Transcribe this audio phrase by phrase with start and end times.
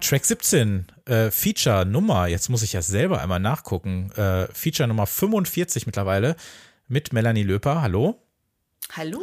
[0.00, 5.06] Track 17, äh, Feature Nummer, jetzt muss ich ja selber einmal nachgucken, äh, Feature Nummer
[5.06, 6.36] 45 mittlerweile
[6.88, 7.82] mit Melanie Löper.
[7.82, 8.20] Hallo.
[8.92, 9.20] Hallo.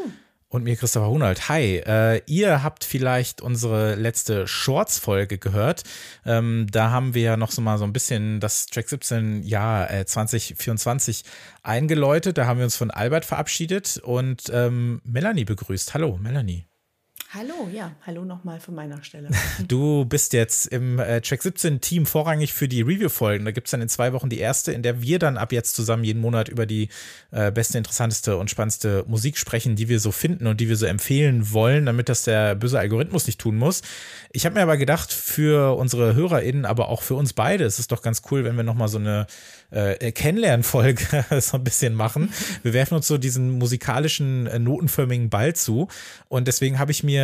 [0.50, 1.50] Und mir Christopher Hunald.
[1.50, 5.84] Hi, äh, ihr habt vielleicht unsere letzte Shorts-Folge gehört.
[6.26, 9.92] Ähm, da haben wir ja noch so mal so ein bisschen das Track 17 Jahr
[9.92, 11.26] äh, 2024
[11.64, 12.38] eingeläutet.
[12.38, 15.94] Da haben wir uns von Albert verabschiedet und ähm, Melanie begrüßt.
[15.94, 16.66] Hallo, Melanie.
[17.34, 19.28] Hallo, ja, hallo nochmal von meiner Stelle.
[19.68, 23.44] Du bist jetzt im äh, Track 17 Team vorrangig für die Review-Folgen.
[23.44, 25.76] Da gibt es dann in zwei Wochen die erste, in der wir dann ab jetzt
[25.76, 26.88] zusammen jeden Monat über die
[27.32, 30.86] äh, beste, interessanteste und spannendste Musik sprechen, die wir so finden und die wir so
[30.86, 33.82] empfehlen wollen, damit das der böse Algorithmus nicht tun muss.
[34.32, 37.88] Ich habe mir aber gedacht, für unsere HörerInnen, aber auch für uns beide, ist es
[37.88, 39.28] doch ganz cool, wenn wir nochmal so eine
[39.72, 42.32] äh, Kennenlernfolge so ein bisschen machen.
[42.64, 45.90] Wir werfen uns so diesen musikalischen, äh, notenförmigen Ball zu.
[46.30, 47.17] Und deswegen habe ich mir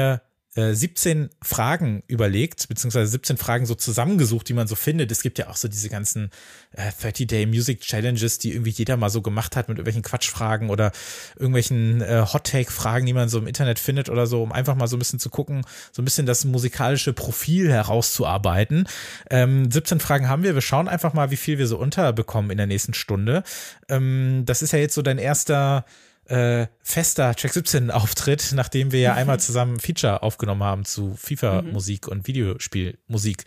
[0.55, 5.11] 17 äh, Fragen überlegt, beziehungsweise 17 Fragen so zusammengesucht, die man so findet.
[5.11, 6.29] Es gibt ja auch so diese ganzen
[6.73, 10.91] äh, 30-Day Music Challenges, die irgendwie jeder mal so gemacht hat mit irgendwelchen Quatschfragen oder
[11.35, 14.95] irgendwelchen äh, Hot-Take-Fragen, die man so im Internet findet oder so, um einfach mal so
[14.95, 18.87] ein bisschen zu gucken, so ein bisschen das musikalische Profil herauszuarbeiten.
[19.31, 20.53] Ähm, 17 Fragen haben wir.
[20.53, 23.43] Wir schauen einfach mal, wie viel wir so unterbekommen in der nächsten Stunde.
[23.89, 25.85] Ähm, das ist ja jetzt so dein erster
[26.25, 32.07] äh, fester Track 17 Auftritt, nachdem wir ja einmal zusammen Feature aufgenommen haben zu FIFA-Musik
[32.07, 32.11] mhm.
[32.11, 33.43] und Videospielmusik.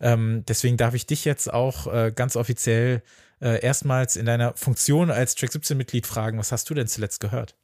[0.00, 3.02] Ähm, deswegen darf ich dich jetzt auch äh, ganz offiziell
[3.40, 7.56] äh, erstmals in deiner Funktion als Track 17-Mitglied fragen, was hast du denn zuletzt gehört?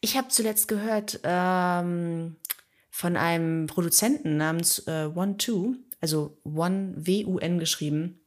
[0.00, 2.36] Ich habe zuletzt gehört ähm,
[2.90, 8.20] von einem Produzenten namens äh, One Two, also One W-U-N geschrieben.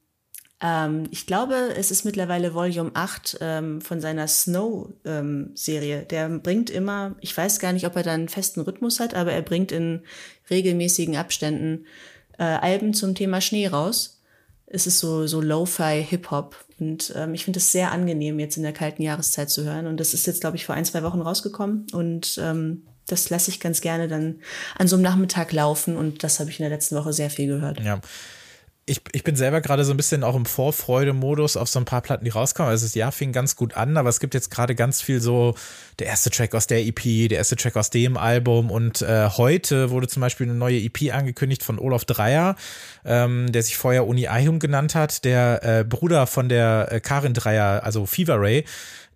[0.62, 6.02] Ähm, ich glaube, es ist mittlerweile Volume 8 ähm, von seiner Snow-Serie.
[6.02, 9.16] Ähm, der bringt immer, ich weiß gar nicht, ob er da einen festen Rhythmus hat,
[9.16, 10.02] aber er bringt in
[10.50, 11.86] regelmäßigen Abständen
[12.38, 14.22] äh, Alben zum Thema Schnee raus.
[14.68, 16.56] Es ist so, so Lo-Fi Hip-Hop.
[16.80, 19.88] Und ähm, ich finde es sehr angenehm, jetzt in der kalten Jahreszeit zu hören.
[19.88, 21.88] Und das ist jetzt, glaube ich, vor ein, zwei Wochen rausgekommen.
[21.92, 24.40] Und ähm, das lasse ich ganz gerne dann
[24.78, 25.98] an so einem Nachmittag laufen.
[25.98, 27.80] Und das habe ich in der letzten Woche sehr viel gehört.
[27.82, 28.00] Ja
[28.92, 32.02] ich, ich bin selber gerade so ein bisschen auch im Vorfreude-Modus auf so ein paar
[32.02, 32.70] Platten, die rauskommen.
[32.70, 35.56] Also das Jahr fing ganz gut an, aber es gibt jetzt gerade ganz viel so
[36.00, 39.92] der erste Track aus der EP, der erste Track aus dem Album und äh, heute
[39.92, 42.58] wurde zum Beispiel eine neue EP angekündigt von Olaf Dreier,
[43.06, 47.34] ähm, der sich vorher Uni Ayum genannt hat, der äh, Bruder von der äh, Karin
[47.34, 48.66] Dreier, also Fever Ray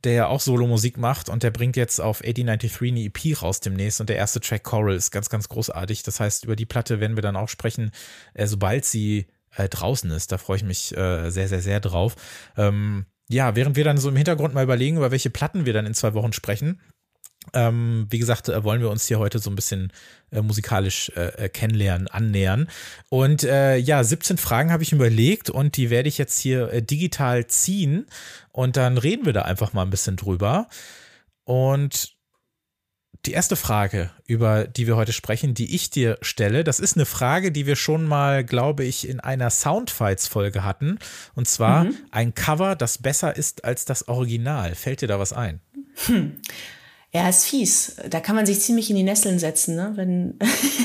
[0.03, 3.99] der ja auch Solo-Musik macht und der bringt jetzt auf 8093 eine EP raus demnächst
[3.99, 6.03] und der erste Track Coral ist ganz, ganz großartig.
[6.03, 7.89] Das heißt, über die Platte werden wir dann auch sprechen,
[8.35, 10.31] äh, sobald sie äh, draußen ist.
[10.31, 12.15] Da freue ich mich äh, sehr, sehr, sehr drauf.
[12.57, 15.85] Ähm, ja, während wir dann so im Hintergrund mal überlegen, über welche Platten wir dann
[15.85, 16.79] in zwei Wochen sprechen,
[17.53, 19.91] ähm, wie gesagt, äh, wollen wir uns hier heute so ein bisschen
[20.31, 22.67] äh, musikalisch äh, äh kennenlernen, annähern.
[23.09, 26.81] Und äh, ja, 17 Fragen habe ich überlegt und die werde ich jetzt hier äh,
[26.81, 28.07] digital ziehen
[28.51, 30.67] und dann reden wir da einfach mal ein bisschen drüber.
[31.43, 32.14] Und
[33.25, 37.05] die erste Frage, über die wir heute sprechen, die ich dir stelle, das ist eine
[37.05, 40.99] Frage, die wir schon mal, glaube ich, in einer Soundfights-Folge hatten.
[41.33, 41.97] Und zwar mhm.
[42.11, 44.75] ein Cover, das besser ist als das Original.
[44.75, 45.59] Fällt dir da was ein?
[46.05, 46.39] Hm.
[47.11, 47.95] Ja, ist fies.
[48.09, 49.93] Da kann man sich ziemlich in die Nesseln setzen, ne?
[49.95, 50.37] wenn,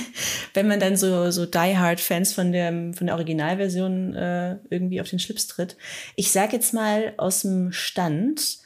[0.55, 5.19] wenn man dann so, so Die-Hard-Fans von der, von der Originalversion äh, irgendwie auf den
[5.19, 5.77] Schlips tritt.
[6.15, 8.61] Ich sag jetzt mal aus dem Stand,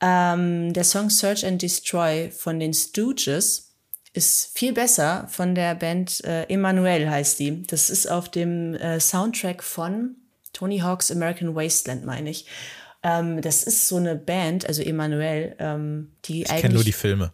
[0.00, 3.74] ähm, der Song Search and Destroy von den Stooges
[4.12, 7.62] ist viel besser von der Band äh, Emanuel heißt die.
[7.62, 10.16] Das ist auf dem äh, Soundtrack von
[10.52, 12.46] Tony Hawk's American Wasteland, meine ich.
[13.02, 16.56] Ähm, das ist so eine Band, also Emanuel, ähm, die ich eigentlich.
[16.56, 17.32] Ich kenne nur die Filme.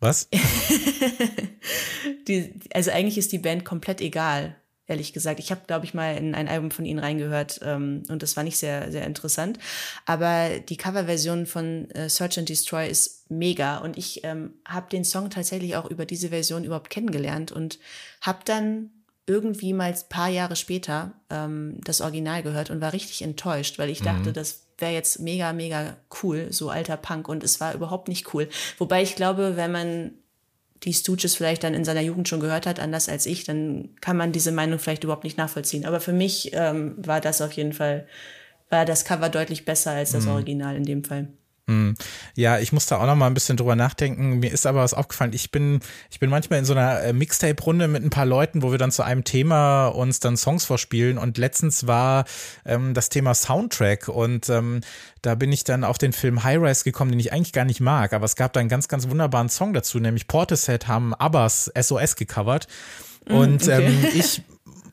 [0.00, 0.28] Was?
[2.28, 4.56] die, also eigentlich ist die Band komplett egal
[4.92, 5.40] ehrlich gesagt.
[5.40, 8.44] Ich habe, glaube ich, mal in ein Album von ihnen reingehört ähm, und das war
[8.44, 9.58] nicht sehr, sehr interessant.
[10.06, 15.04] Aber die Coverversion von äh, Search and Destroy ist mega und ich ähm, habe den
[15.04, 17.78] Song tatsächlich auch über diese Version überhaupt kennengelernt und
[18.20, 18.90] habe dann
[19.26, 23.90] irgendwie mal ein paar Jahre später ähm, das Original gehört und war richtig enttäuscht, weil
[23.90, 24.06] ich mhm.
[24.06, 28.34] dachte, das wäre jetzt mega, mega cool, so alter Punk und es war überhaupt nicht
[28.34, 28.48] cool.
[28.78, 30.12] Wobei ich glaube, wenn man
[30.84, 34.16] die Stooges vielleicht dann in seiner Jugend schon gehört hat, anders als ich, dann kann
[34.16, 35.86] man diese Meinung vielleicht überhaupt nicht nachvollziehen.
[35.86, 38.06] Aber für mich ähm, war das auf jeden Fall,
[38.68, 40.32] war das Cover deutlich besser als das mhm.
[40.32, 41.28] Original in dem Fall.
[41.72, 41.94] Hm.
[42.36, 44.38] Ja, ich muss da auch noch mal ein bisschen drüber nachdenken.
[44.40, 45.32] Mir ist aber was aufgefallen.
[45.32, 45.80] Ich bin,
[46.10, 48.90] ich bin manchmal in so einer äh, Mixtape-Runde mit ein paar Leuten, wo wir dann
[48.90, 51.18] zu einem Thema uns dann Songs vorspielen.
[51.18, 52.24] Und letztens war
[52.66, 54.08] ähm, das Thema Soundtrack.
[54.08, 54.80] Und ähm,
[55.22, 57.80] da bin ich dann auf den Film High Rise gekommen, den ich eigentlich gar nicht
[57.80, 58.12] mag.
[58.12, 62.16] Aber es gab da einen ganz, ganz wunderbaren Song dazu, nämlich Portishead haben Abbas SOS
[62.16, 62.66] gecovert.
[63.26, 63.86] Hm, und okay.
[63.86, 64.42] ähm, ich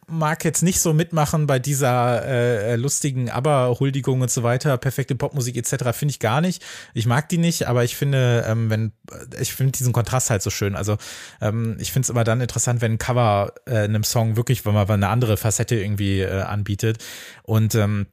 [0.09, 5.57] mag jetzt nicht so mitmachen bei dieser äh, lustigen Aber-Huldigung und so weiter, perfekte Popmusik
[5.57, 5.97] etc.
[5.97, 6.63] finde ich gar nicht.
[6.93, 8.91] Ich mag die nicht, aber ich finde, ähm, wenn
[9.39, 10.75] ich finde diesen Kontrast halt so schön.
[10.75, 10.97] Also
[11.41, 14.73] ähm, ich finde es immer dann interessant, wenn ein Cover äh, einem Song wirklich, wenn
[14.73, 17.03] man eine andere Facette irgendwie äh, anbietet
[17.43, 18.07] und ähm,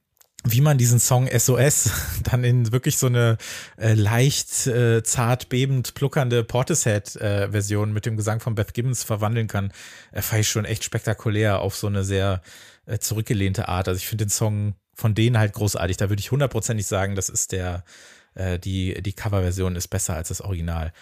[0.45, 1.91] wie man diesen Song SOS
[2.23, 3.37] dann in wirklich so eine
[3.79, 9.49] äh, leicht äh, zart bebend pluckernde Portishead-Version äh, mit dem Gesang von Beth Gibbons verwandeln
[9.49, 9.73] kann,
[10.13, 12.43] äh, fand ich schon echt spektakulär auf so eine sehr
[12.87, 13.89] äh, zurückgelehnte Art.
[13.89, 15.97] Also ich finde den Song von denen halt großartig.
[15.97, 17.85] Da würde ich hundertprozentig sagen, das ist der,
[18.35, 20.93] äh, die, die Coverversion ist besser als das Original.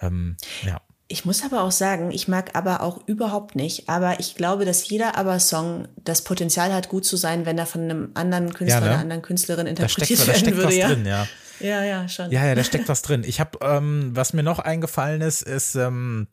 [0.00, 0.80] Ähm, ja.
[1.06, 4.88] Ich muss aber auch sagen, ich mag aber auch überhaupt nicht, aber ich glaube, dass
[4.88, 8.80] jeder aber-Song das Potenzial hat, gut zu sein, wenn er von einem anderen Künstler ja,
[8.80, 8.86] ne?
[8.86, 10.82] oder einer anderen Künstlerin interpretiert da steckt, werden da steckt würde.
[10.82, 11.28] Was drin, ja.
[11.60, 12.30] ja, ja, schon.
[12.30, 13.22] Ja, ja, da steckt was drin.
[13.26, 16.28] Ich habe, ähm, was mir noch eingefallen ist, ist ähm,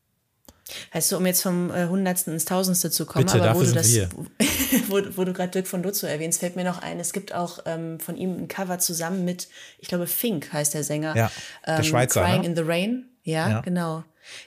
[0.92, 3.72] Weißt du, um jetzt vom äh, Hundertsten ins Tausendste zu kommen, Bitte, aber wo du,
[3.72, 3.88] das,
[4.88, 7.60] wo, wo, du gerade Dirk von Lutzow erwähnst, fällt mir noch ein, es gibt auch
[7.66, 9.48] ähm, von ihm ein Cover zusammen mit,
[9.80, 11.16] ich glaube, Fink heißt der Sänger.
[11.16, 11.32] Ja,
[11.66, 12.22] der ähm, Schweizer.
[12.22, 12.48] Crying ne?
[12.48, 13.06] in the Rain.
[13.24, 14.04] Ja, ja, genau.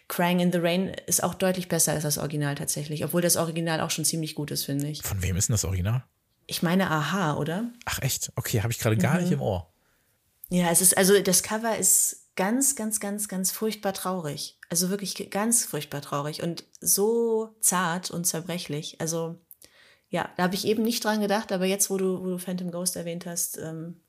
[0.08, 3.80] Crying in the Rain ist auch deutlich besser als das Original tatsächlich, obwohl das Original
[3.80, 5.02] auch schon ziemlich gut ist, finde ich.
[5.02, 6.04] Von wem ist denn das Original?
[6.46, 7.64] Ich meine Aha, oder?
[7.84, 8.32] Ach echt?
[8.36, 9.22] Okay, habe ich gerade gar mhm.
[9.22, 9.72] nicht im Ohr.
[10.48, 14.58] Ja, es ist, also das Cover ist ganz, ganz, ganz, ganz furchtbar traurig.
[14.68, 19.00] Also wirklich ganz furchtbar traurig und so zart und zerbrechlich.
[19.00, 19.40] Also
[20.08, 22.70] ja, da habe ich eben nicht dran gedacht, aber jetzt, wo du, wo du Phantom
[22.70, 24.00] Ghost erwähnt hast, ähm,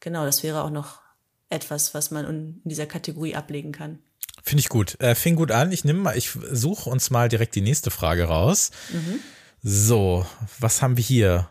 [0.00, 1.00] genau, das wäre auch noch
[1.48, 4.00] etwas, was man in dieser Kategorie ablegen kann.
[4.42, 5.00] Finde ich gut.
[5.00, 5.72] Äh, fing gut an.
[5.72, 8.70] Ich nehme mal, ich suche uns mal direkt die nächste Frage raus.
[8.90, 9.20] Mhm.
[9.62, 10.26] So,
[10.58, 11.50] was haben wir hier?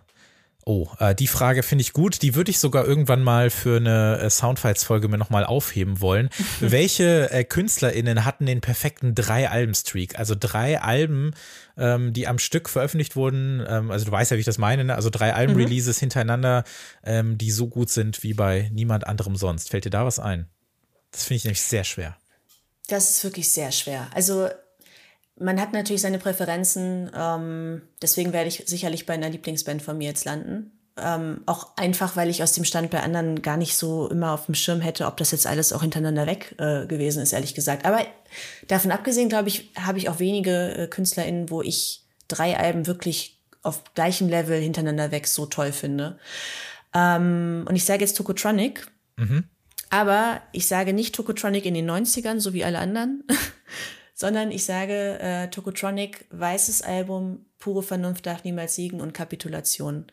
[0.70, 2.22] Oh, äh, die Frage finde ich gut.
[2.22, 6.30] Die würde ich sogar irgendwann mal für eine äh, Soundfiles-Folge mir nochmal aufheben wollen.
[6.60, 10.20] Welche äh, KünstlerInnen hatten den perfekten Drei-Alben-Streak?
[10.20, 11.32] Also drei Alben,
[11.76, 13.66] ähm, die am Stück veröffentlicht wurden.
[13.68, 14.84] Ähm, also du weißt ja, wie ich das meine.
[14.84, 14.94] Ne?
[14.94, 16.02] Also drei Alben-Releases mhm.
[16.02, 16.64] hintereinander,
[17.04, 19.72] ähm, die so gut sind wie bei niemand anderem sonst.
[19.72, 20.50] Fällt dir da was ein?
[21.10, 22.16] Das finde ich nämlich sehr schwer.
[22.90, 24.08] Das ist wirklich sehr schwer.
[24.14, 24.50] Also
[25.40, 30.10] man hat natürlich seine Präferenzen, ähm, deswegen werde ich sicherlich bei einer Lieblingsband von mir
[30.10, 30.72] jetzt landen.
[30.98, 34.48] Ähm, auch einfach, weil ich aus dem Stand bei anderen gar nicht so immer auf
[34.48, 37.86] dem Schirm hätte, ob das jetzt alles auch hintereinander weg äh, gewesen ist, ehrlich gesagt.
[37.86, 38.06] Aber
[38.68, 43.40] davon abgesehen, glaube ich, habe ich auch wenige äh, KünstlerInnen, wo ich drei Alben wirklich
[43.62, 46.18] auf gleichem Level hintereinander weg so toll finde.
[46.94, 48.88] Ähm, und ich sage jetzt Tokotronic.
[49.18, 49.46] Mhm.
[49.90, 53.24] Aber ich sage nicht Tokotronic in den 90ern, so wie alle anderen,
[54.20, 60.08] sondern ich sage äh, Tokotronic, weißes Album, pure Vernunft darf niemals siegen und Kapitulation.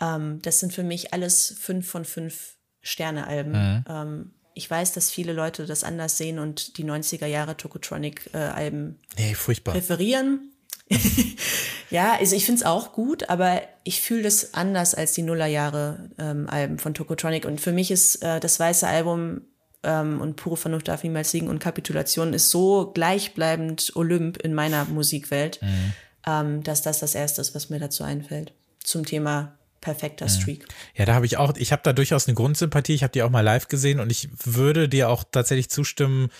[0.00, 3.50] Ähm, das sind für mich alles fünf von fünf Sterne-Alben.
[3.50, 3.84] Mhm.
[3.88, 9.34] Ähm, ich weiß, dass viele Leute das anders sehen und die 90er Jahre Tokotronic-Alben äh,
[9.34, 10.52] nee, präferieren.
[11.90, 16.10] ja, also ich finde es auch gut, aber ich fühle das anders als die Nullerjahre
[16.18, 17.44] ähm, Alben von Tokotronic.
[17.44, 19.40] Und für mich ist äh, das weiße Album
[19.86, 24.84] ähm, und pure Vernunft darf niemals siegen und Kapitulation ist so gleichbleibend Olymp in meiner
[24.84, 25.92] Musikwelt, mhm.
[26.26, 28.52] ähm, dass das das Erste ist, was mir dazu einfällt.
[28.82, 30.66] Zum Thema perfekter Streak.
[30.94, 32.94] Ja, da habe ich auch, ich habe da durchaus eine Grundsympathie.
[32.94, 36.30] Ich habe die auch mal live gesehen und ich würde dir auch tatsächlich zustimmen,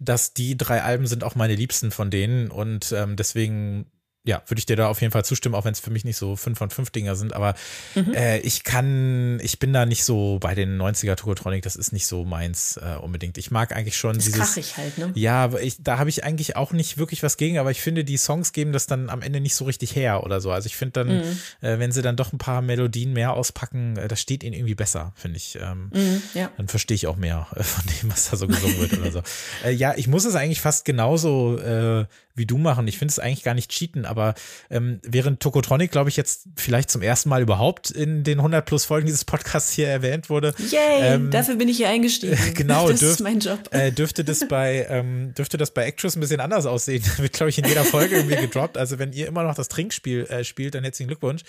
[0.00, 3.86] dass die drei Alben sind auch meine liebsten von denen und ähm, deswegen
[4.24, 6.18] ja, würde ich dir da auf jeden Fall zustimmen, auch wenn es für mich nicht
[6.18, 7.32] so fünf von fünf Dinger sind.
[7.32, 7.54] Aber
[7.94, 8.12] mhm.
[8.12, 12.06] äh, ich kann, ich bin da nicht so bei den 90er Tokotronic, das ist nicht
[12.06, 13.38] so meins äh, unbedingt.
[13.38, 14.40] Ich mag eigentlich schon das dieses.
[14.40, 15.12] Krachig halt, ne?
[15.14, 18.04] Ja, aber ich, da habe ich eigentlich auch nicht wirklich was gegen, aber ich finde,
[18.04, 20.52] die Songs geben das dann am Ende nicht so richtig her oder so.
[20.52, 21.38] Also ich finde dann, mhm.
[21.62, 24.74] äh, wenn sie dann doch ein paar Melodien mehr auspacken, äh, das steht ihnen irgendwie
[24.74, 25.58] besser, finde ich.
[25.58, 26.50] Ähm, mhm, ja.
[26.58, 29.22] Dann verstehe ich auch mehr äh, von dem, was da so gesungen wird oder so.
[29.64, 32.04] Äh, ja, ich muss es eigentlich fast genauso äh,
[32.40, 32.88] wie du machen.
[32.88, 34.34] Ich finde es eigentlich gar nicht cheaten, aber
[34.70, 38.84] ähm, während Tokotronic, glaube ich, jetzt vielleicht zum ersten Mal überhaupt in den 100 plus
[38.86, 40.54] Folgen dieses Podcasts hier erwähnt wurde.
[40.58, 42.36] Yay, ähm, dafür bin ich hier eingestiegen.
[42.54, 43.68] genau, das dürf, ist mein Job.
[43.70, 47.04] Äh, dürfte das bei ähm, dürfte das bei Actress ein bisschen anders aussehen.
[47.18, 48.76] Wird, glaube ich, in jeder Folge irgendwie gedroppt.
[48.76, 51.42] Also wenn ihr immer noch das Trinkspiel äh, spielt, dann herzlichen Glückwunsch.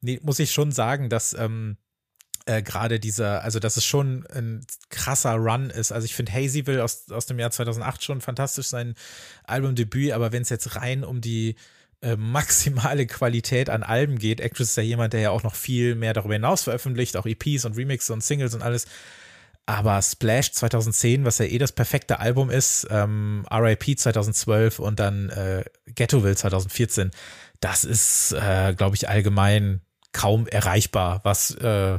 [0.00, 1.76] Nee, muss ich schon sagen, dass ähm,
[2.48, 5.92] äh, gerade dieser, also dass es schon ein krasser Run ist.
[5.92, 8.94] Also ich finde Hazyville aus, aus dem Jahr 2008 schon fantastisch, sein
[9.44, 11.56] Albumdebüt, aber wenn es jetzt rein um die
[12.00, 14.40] äh, maximale Qualität an Alben geht.
[14.40, 17.64] Actress ist ja jemand, der ja auch noch viel mehr darüber hinaus veröffentlicht, auch EPs
[17.64, 18.86] und Remixes und Singles und alles.
[19.66, 25.28] Aber Splash 2010, was ja eh das perfekte Album ist, ähm, RIP 2012 und dann
[25.28, 27.10] äh, Ghettoville 2014,
[27.60, 31.98] das ist, äh, glaube ich, allgemein kaum erreichbar, was, äh,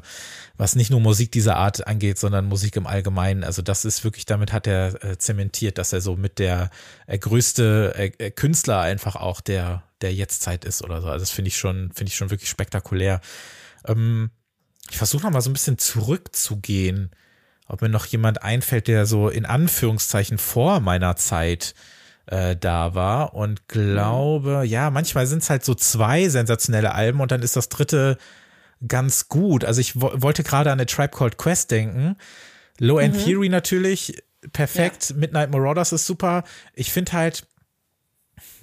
[0.58, 3.44] was nicht nur Musik dieser Art angeht, sondern Musik im Allgemeinen.
[3.44, 6.70] Also das ist wirklich, damit hat er äh, zementiert, dass er so mit der
[7.08, 11.08] äh, größte äh, äh Künstler einfach auch der, der Jetztzeit ist oder so.
[11.08, 13.22] Also das finde ich schon, finde ich schon wirklich spektakulär.
[13.86, 14.32] Ähm,
[14.90, 17.12] ich versuche noch mal so ein bisschen zurückzugehen
[17.72, 21.99] ob mir noch jemand einfällt, der so in Anführungszeichen vor meiner Zeit äh,
[22.56, 27.42] da war und glaube, ja, manchmal sind es halt so zwei sensationelle Alben und dann
[27.42, 28.18] ist das dritte
[28.88, 29.66] ganz gut.
[29.66, 32.16] Also ich wollte gerade an eine Tribe Called Quest denken.
[32.78, 33.24] Low End mhm.
[33.26, 35.10] Theory natürlich, perfekt.
[35.10, 35.16] Ja.
[35.18, 36.44] Midnight Marauders ist super.
[36.74, 37.46] Ich finde halt,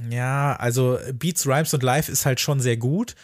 [0.09, 3.15] ja, also Beats, Rhymes und Live ist halt schon sehr gut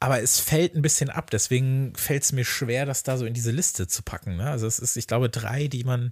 [0.00, 1.30] aber es fällt ein bisschen ab.
[1.30, 4.36] Deswegen fällt es mir schwer, das da so in diese Liste zu packen.
[4.36, 4.50] Ne?
[4.50, 6.10] Also es ist, ich glaube, drei, die man,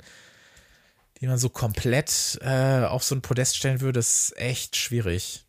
[1.24, 5.46] die man so komplett äh, auf so ein Podest stellen würde, ist echt schwierig.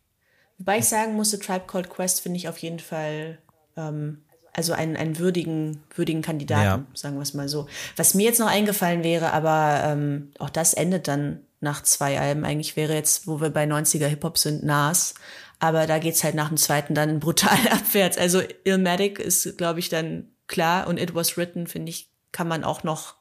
[0.56, 3.36] Wobei ich sagen musste, Tribe Called Quest finde ich auf jeden Fall
[3.76, 4.22] ähm,
[4.54, 6.86] also einen, einen würdigen, würdigen Kandidaten, ja.
[6.94, 7.66] sagen wir es mal so.
[7.94, 12.46] Was mir jetzt noch eingefallen wäre, aber ähm, auch das endet dann nach zwei Alben.
[12.46, 15.12] Eigentlich wäre jetzt, wo wir bei 90er Hip-Hop sind, Nas.
[15.58, 18.16] Aber da geht's halt nach dem zweiten dann brutal abwärts.
[18.16, 22.64] Also Illmatic ist, glaube ich, dann klar und It Was Written, finde ich, kann man
[22.64, 23.16] auch noch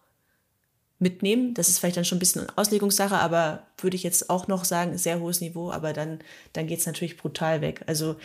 [0.97, 1.53] mitnehmen.
[1.53, 4.97] Das ist vielleicht dann schon ein bisschen Auslegungssache, aber würde ich jetzt auch noch sagen,
[4.97, 6.19] sehr hohes Niveau, aber dann,
[6.53, 7.81] dann geht es natürlich brutal weg.
[7.87, 8.15] Also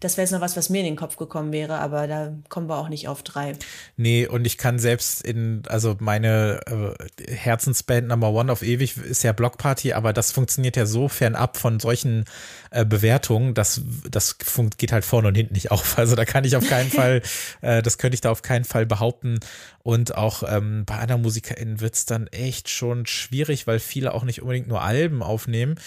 [0.00, 2.68] das wäre jetzt noch was, was mir in den Kopf gekommen wäre, aber da kommen
[2.68, 3.54] wir auch nicht auf drei.
[3.96, 9.24] Nee, und ich kann selbst in, also meine äh, Herzensband Number One auf ewig ist
[9.24, 12.26] ja Blockparty, aber das funktioniert ja so fernab von solchen
[12.70, 13.80] äh, Bewertungen, dass
[14.10, 14.36] das
[14.76, 15.96] geht halt vorne und hinten nicht auf.
[16.08, 17.22] Also da kann ich auf keinen Fall,
[17.60, 19.40] äh, das könnte ich da auf keinen Fall behaupten.
[19.88, 24.22] Und auch ähm, bei anderen MusikerInnen wird es dann echt schon schwierig, weil viele auch
[24.22, 25.80] nicht unbedingt nur Alben aufnehmen.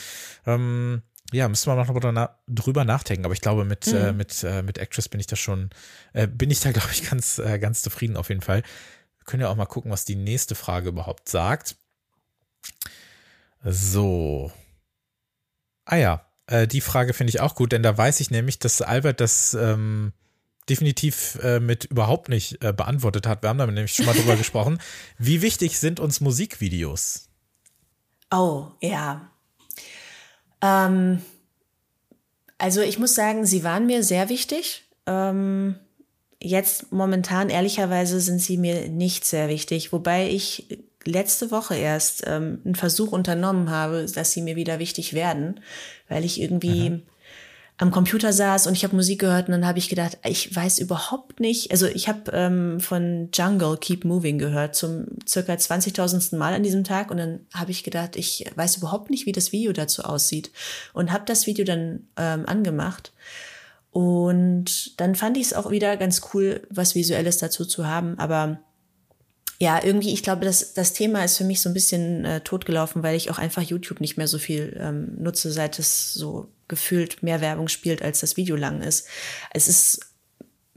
[0.47, 3.25] Ähm, ja, müssen wir noch drüber nachdenken.
[3.25, 3.95] Aber ich glaube, mit, mhm.
[3.95, 5.69] äh, mit, äh, mit Actress bin ich da schon,
[6.13, 8.63] äh, bin ich da, glaube ich, ganz, äh, ganz zufrieden auf jeden Fall.
[9.19, 11.75] Wir können ja auch mal gucken, was die nächste Frage überhaupt sagt.
[13.63, 14.51] So.
[15.85, 18.81] Ah ja, äh, die Frage finde ich auch gut, denn da weiß ich nämlich, dass
[18.81, 20.13] Albert das ähm,
[20.69, 23.41] definitiv äh, mit überhaupt nicht äh, beantwortet hat.
[23.41, 24.79] Wir haben damit nämlich schon mal drüber gesprochen.
[25.17, 27.29] Wie wichtig sind uns Musikvideos?
[28.31, 29.29] Oh, ja.
[30.61, 31.21] Ähm,
[32.57, 34.83] also ich muss sagen, sie waren mir sehr wichtig.
[35.07, 35.75] Ähm,
[36.39, 42.61] jetzt momentan, ehrlicherweise, sind sie mir nicht sehr wichtig, wobei ich letzte Woche erst ähm,
[42.63, 45.59] einen Versuch unternommen habe, dass sie mir wieder wichtig werden,
[46.07, 47.01] weil ich irgendwie mhm
[47.81, 50.77] am Computer saß und ich habe Musik gehört und dann habe ich gedacht, ich weiß
[50.77, 56.37] überhaupt nicht, also ich habe ähm, von Jungle Keep Moving gehört zum circa 20.000.
[56.37, 59.51] Mal an diesem Tag und dann habe ich gedacht, ich weiß überhaupt nicht, wie das
[59.51, 60.51] Video dazu aussieht
[60.93, 63.13] und habe das Video dann ähm, angemacht
[63.89, 68.59] und dann fand ich es auch wieder ganz cool, was Visuelles dazu zu haben, aber
[69.59, 73.03] ja, irgendwie, ich glaube, das, das Thema ist für mich so ein bisschen äh, totgelaufen,
[73.03, 77.21] weil ich auch einfach YouTube nicht mehr so viel ähm, nutze, seit es so gefühlt
[77.21, 79.07] mehr Werbung spielt, als das Video lang ist.
[79.53, 79.99] Es ist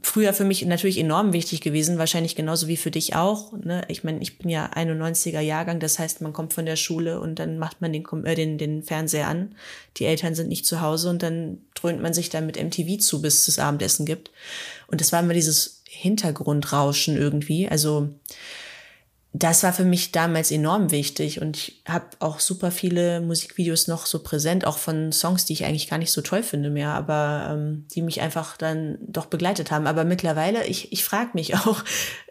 [0.03, 3.53] früher für mich natürlich enorm wichtig gewesen, wahrscheinlich genauso wie für dich auch.
[3.53, 3.83] Ne?
[3.87, 7.39] Ich meine, ich bin ja 91er Jahrgang, das heißt, man kommt von der Schule und
[7.39, 9.55] dann macht man den, äh, den, den Fernseher an.
[9.97, 13.21] Die Eltern sind nicht zu Hause und dann dröhnt man sich dann mit MTV zu,
[13.21, 14.31] bis es Abendessen gibt.
[14.87, 17.69] Und das war immer dieses Hintergrundrauschen irgendwie.
[17.69, 18.09] Also
[19.37, 24.05] das war für mich damals enorm wichtig und ich habe auch super viele Musikvideos noch
[24.05, 27.49] so präsent, auch von Songs, die ich eigentlich gar nicht so toll finde mehr, aber
[27.51, 29.87] ähm, die mich einfach dann doch begleitet haben.
[29.87, 31.83] Aber mittlerweile, ich, ich frage mich auch,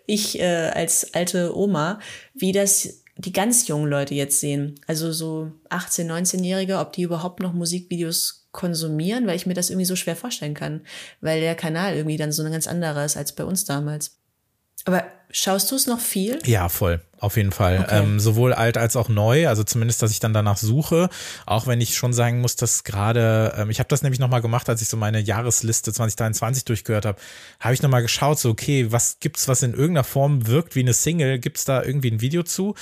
[0.06, 1.98] ich äh, als alte Oma,
[2.32, 4.80] wie das die ganz jungen Leute jetzt sehen.
[4.86, 9.84] Also so 18-, 19-Jährige, ob die überhaupt noch Musikvideos konsumieren, weil ich mir das irgendwie
[9.84, 10.80] so schwer vorstellen kann,
[11.20, 14.16] weil der Kanal irgendwie dann so ein ganz anderer ist als bei uns damals.
[14.86, 16.38] Aber schaust du es noch viel?
[16.46, 17.00] Ja, voll.
[17.18, 17.80] Auf jeden Fall.
[17.80, 18.02] Okay.
[18.02, 19.48] Ähm, sowohl alt als auch neu.
[19.48, 21.08] Also zumindest, dass ich dann danach suche.
[21.46, 24.68] Auch wenn ich schon sagen muss, dass gerade, ähm, ich habe das nämlich nochmal gemacht,
[24.68, 27.18] als ich so meine Jahresliste 2023 durchgehört habe,
[27.60, 30.92] habe ich nochmal geschaut, so okay, was gibt's, was in irgendeiner Form wirkt wie eine
[30.92, 31.38] Single?
[31.38, 32.74] Gibt's da irgendwie ein Video zu?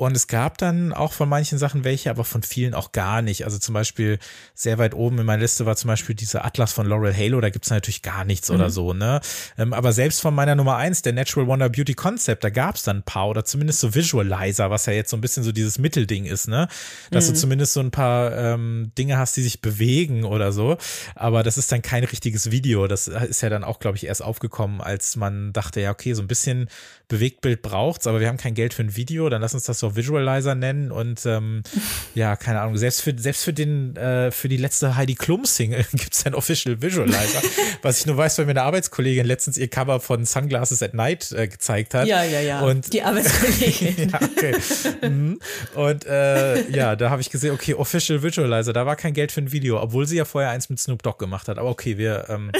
[0.00, 3.44] Und es gab dann auch von manchen Sachen welche, aber von vielen auch gar nicht.
[3.44, 4.18] Also zum Beispiel
[4.54, 7.50] sehr weit oben in meiner Liste war zum Beispiel dieser Atlas von Laurel Halo, da
[7.50, 8.54] gibt's natürlich gar nichts mhm.
[8.54, 9.20] oder so, ne?
[9.58, 13.00] Ähm, aber selbst von meiner Nummer eins, der Natural Wonder Beauty Concept, da gab's dann
[13.00, 16.24] ein paar oder zumindest so Visualizer, was ja jetzt so ein bisschen so dieses Mittelding
[16.24, 16.68] ist, ne?
[17.10, 17.34] Dass mhm.
[17.34, 20.78] du zumindest so ein paar ähm, Dinge hast, die sich bewegen oder so.
[21.14, 22.86] Aber das ist dann kein richtiges Video.
[22.86, 26.22] Das ist ja dann auch, glaube ich, erst aufgekommen, als man dachte, ja, okay, so
[26.22, 26.70] ein bisschen
[27.08, 29.96] Bewegtbild braucht's, aber wir haben kein Geld für ein Video, dann lass uns das doch
[29.96, 31.62] Visualizer nennen und ähm,
[32.14, 35.84] ja, keine Ahnung, selbst für, selbst für den, äh, für die letzte Heidi Klum Single
[35.92, 37.42] gibt's ein Official Visualizer,
[37.82, 41.32] was ich nur weiß, weil mir eine Arbeitskollegin letztens ihr Cover von Sunglasses at Night
[41.32, 42.06] äh, gezeigt hat.
[42.06, 42.60] Ja, ja, ja.
[42.60, 44.10] Und, die Arbeitskollegin.
[44.10, 44.56] ja, okay.
[45.02, 45.40] Mhm.
[45.74, 49.40] Und äh, ja, da habe ich gesehen, okay, Official Visualizer, da war kein Geld für
[49.40, 51.58] ein Video, obwohl sie ja vorher eins mit Snoop Dogg gemacht hat.
[51.58, 52.50] Aber okay, wir, ähm,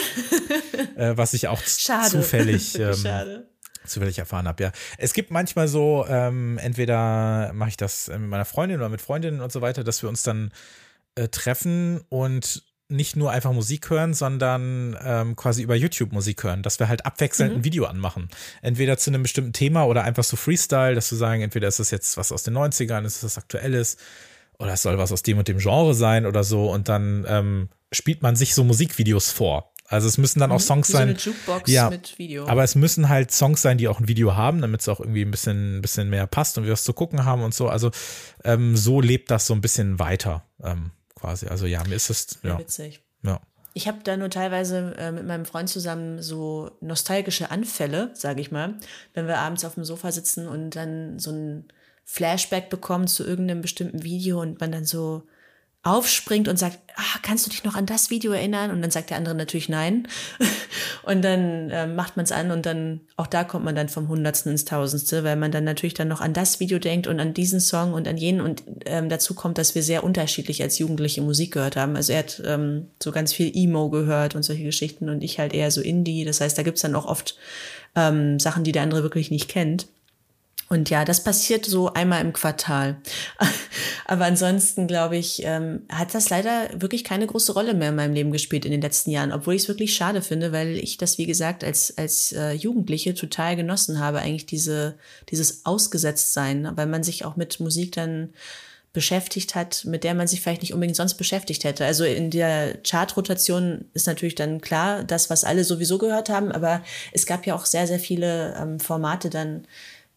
[0.96, 2.10] äh, was ich auch Schade.
[2.10, 3.46] zufällig ähm, Schade
[3.90, 4.72] zufällig erfahren habe, ja.
[4.98, 9.40] Es gibt manchmal so, ähm, entweder mache ich das mit meiner Freundin oder mit Freundinnen
[9.40, 10.52] und so weiter, dass wir uns dann
[11.14, 16.62] äh, treffen und nicht nur einfach Musik hören, sondern ähm, quasi über YouTube Musik hören,
[16.62, 17.60] dass wir halt abwechselnd mhm.
[17.60, 18.28] ein Video anmachen.
[18.62, 21.90] Entweder zu einem bestimmten Thema oder einfach so Freestyle, dass wir sagen, entweder ist das
[21.90, 23.96] jetzt was aus den 90ern, ist das was Aktuelles
[24.58, 27.68] oder es soll was aus dem und dem Genre sein oder so und dann ähm,
[27.92, 29.72] spielt man sich so Musikvideos vor.
[29.90, 30.64] Also es müssen dann auch mhm.
[30.64, 31.16] Songs Wie sein.
[31.18, 32.46] So eine Jukebox ja, mit Video.
[32.46, 35.22] Aber es müssen halt Songs sein, die auch ein Video haben, damit es auch irgendwie
[35.22, 37.68] ein bisschen, ein bisschen mehr passt und wir was zu gucken haben und so.
[37.68, 37.90] Also
[38.44, 41.48] ähm, so lebt das so ein bisschen weiter ähm, quasi.
[41.48, 42.56] Also ja, mir ist es ja.
[42.56, 43.02] Witzig.
[43.24, 43.40] Ja.
[43.74, 48.52] Ich habe da nur teilweise äh, mit meinem Freund zusammen so nostalgische Anfälle, sage ich
[48.52, 48.76] mal,
[49.14, 51.64] wenn wir abends auf dem Sofa sitzen und dann so ein
[52.04, 55.24] Flashback bekommen zu irgendeinem bestimmten Video und man dann so
[55.82, 58.70] aufspringt und sagt, ah, kannst du dich noch an das Video erinnern?
[58.70, 60.06] Und dann sagt der andere natürlich nein.
[61.04, 64.08] und dann äh, macht man es an und dann, auch da kommt man dann vom
[64.08, 67.32] Hundertsten ins Tausendste, weil man dann natürlich dann noch an das Video denkt und an
[67.32, 68.42] diesen Song und an jenen.
[68.42, 71.96] Und ähm, dazu kommt, dass wir sehr unterschiedlich als Jugendliche Musik gehört haben.
[71.96, 75.54] Also er hat ähm, so ganz viel Emo gehört und solche Geschichten und ich halt
[75.54, 76.26] eher so Indie.
[76.26, 77.38] Das heißt, da gibt's dann auch oft
[77.96, 79.86] ähm, Sachen, die der andere wirklich nicht kennt.
[80.72, 82.96] Und ja, das passiert so einmal im Quartal.
[84.06, 88.14] Aber ansonsten, glaube ich, ähm, hat das leider wirklich keine große Rolle mehr in meinem
[88.14, 91.18] Leben gespielt in den letzten Jahren, obwohl ich es wirklich schade finde, weil ich das,
[91.18, 94.94] wie gesagt, als, als äh, Jugendliche total genossen habe, eigentlich diese,
[95.28, 98.32] dieses Ausgesetztsein, weil man sich auch mit Musik dann
[98.92, 101.84] beschäftigt hat, mit der man sich vielleicht nicht unbedingt sonst beschäftigt hätte.
[101.84, 106.82] Also in der Chartrotation ist natürlich dann klar, das, was alle sowieso gehört haben, aber
[107.12, 109.66] es gab ja auch sehr, sehr viele ähm, Formate dann,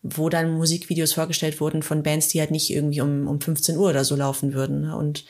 [0.03, 3.89] wo dann Musikvideos vorgestellt wurden von Bands, die halt nicht irgendwie um, um 15 Uhr
[3.89, 4.81] oder so laufen würden.
[4.81, 4.97] Ne?
[4.97, 5.23] Und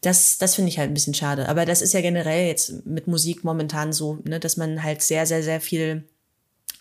[0.00, 1.46] das, das finde ich halt ein bisschen schade.
[1.48, 5.26] Aber das ist ja generell jetzt mit Musik momentan so, ne, dass man halt sehr,
[5.26, 6.04] sehr, sehr viel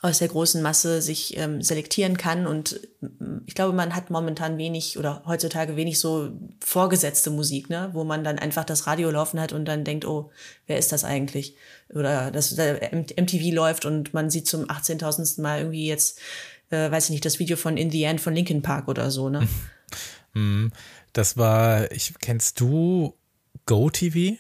[0.04, 2.46] aus der großen Masse sich ähm, selektieren kann.
[2.46, 6.30] Und mm, ich glaube, man hat momentan wenig oder heutzutage wenig so
[6.60, 7.90] vorgesetzte Musik, ne?
[7.94, 10.30] wo man dann einfach das Radio laufen hat und dann denkt, oh,
[10.68, 11.56] wer ist das eigentlich?
[11.94, 15.42] Oder dass MTV läuft und man sieht zum 18.000.
[15.42, 16.20] Mal irgendwie jetzt
[16.74, 19.30] äh, weiß ich nicht, das Video von In the End von Linkin Park oder so,
[19.30, 19.48] ne?
[20.36, 20.72] Hm.
[21.14, 23.14] das war, ich, kennst du
[23.68, 24.40] GoTV?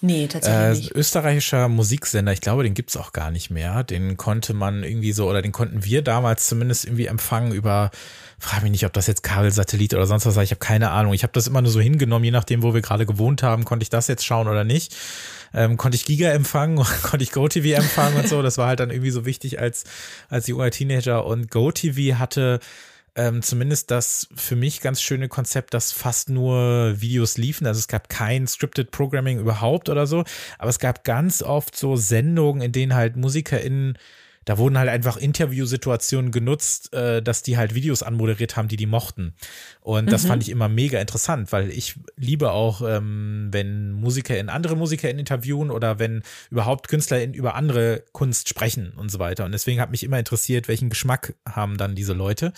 [0.00, 0.94] Nee, tatsächlich äh, nicht.
[0.94, 3.82] Österreichischer Musiksender, ich glaube, den gibt's auch gar nicht mehr.
[3.82, 7.90] Den konnte man irgendwie so, oder den konnten wir damals zumindest irgendwie empfangen über,
[8.38, 11.12] frage mich nicht, ob das jetzt Kabelsatellit oder sonst was war, ich habe keine Ahnung.
[11.12, 13.82] Ich habe das immer nur so hingenommen, je nachdem, wo wir gerade gewohnt haben, konnte
[13.82, 14.94] ich das jetzt schauen oder nicht
[15.54, 18.42] ähm, konnte ich Giga empfangen, konnte ich GoTV empfangen und so.
[18.42, 19.84] Das war halt dann irgendwie so wichtig als,
[20.28, 21.24] als junger Teenager.
[21.24, 22.60] Und GoTV hatte
[23.16, 27.66] ähm, zumindest das für mich ganz schöne Konzept, dass fast nur Videos liefen.
[27.66, 30.24] Also es gab kein Scripted Programming überhaupt oder so,
[30.58, 33.98] aber es gab ganz oft so Sendungen, in denen halt MusikerInnen
[34.50, 38.86] da wurden halt einfach Interviewsituationen genutzt, äh, dass die halt Videos anmoderiert haben, die die
[38.86, 39.32] mochten.
[39.80, 40.28] Und das mhm.
[40.28, 45.08] fand ich immer mega interessant, weil ich liebe auch, ähm, wenn Musiker in andere Musiker
[45.08, 49.44] in interviewen oder wenn überhaupt Künstler in über andere Kunst sprechen und so weiter.
[49.44, 52.52] Und deswegen hat mich immer interessiert, welchen Geschmack haben dann diese Leute.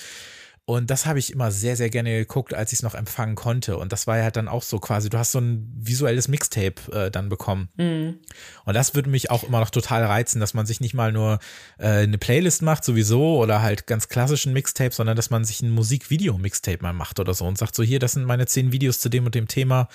[0.64, 3.76] Und das habe ich immer sehr, sehr gerne geguckt, als ich es noch empfangen konnte.
[3.76, 6.92] Und das war ja halt dann auch so quasi, du hast so ein visuelles Mixtape
[6.92, 7.68] äh, dann bekommen.
[7.76, 8.20] Mhm.
[8.64, 11.40] Und das würde mich auch immer noch total reizen, dass man sich nicht mal nur
[11.78, 15.70] äh, eine Playlist macht, sowieso, oder halt ganz klassischen Mixtape, sondern dass man sich ein
[15.70, 19.08] Musikvideo-Mixtape mal macht oder so und sagt so, hier, das sind meine zehn Videos zu
[19.08, 19.88] dem und dem Thema.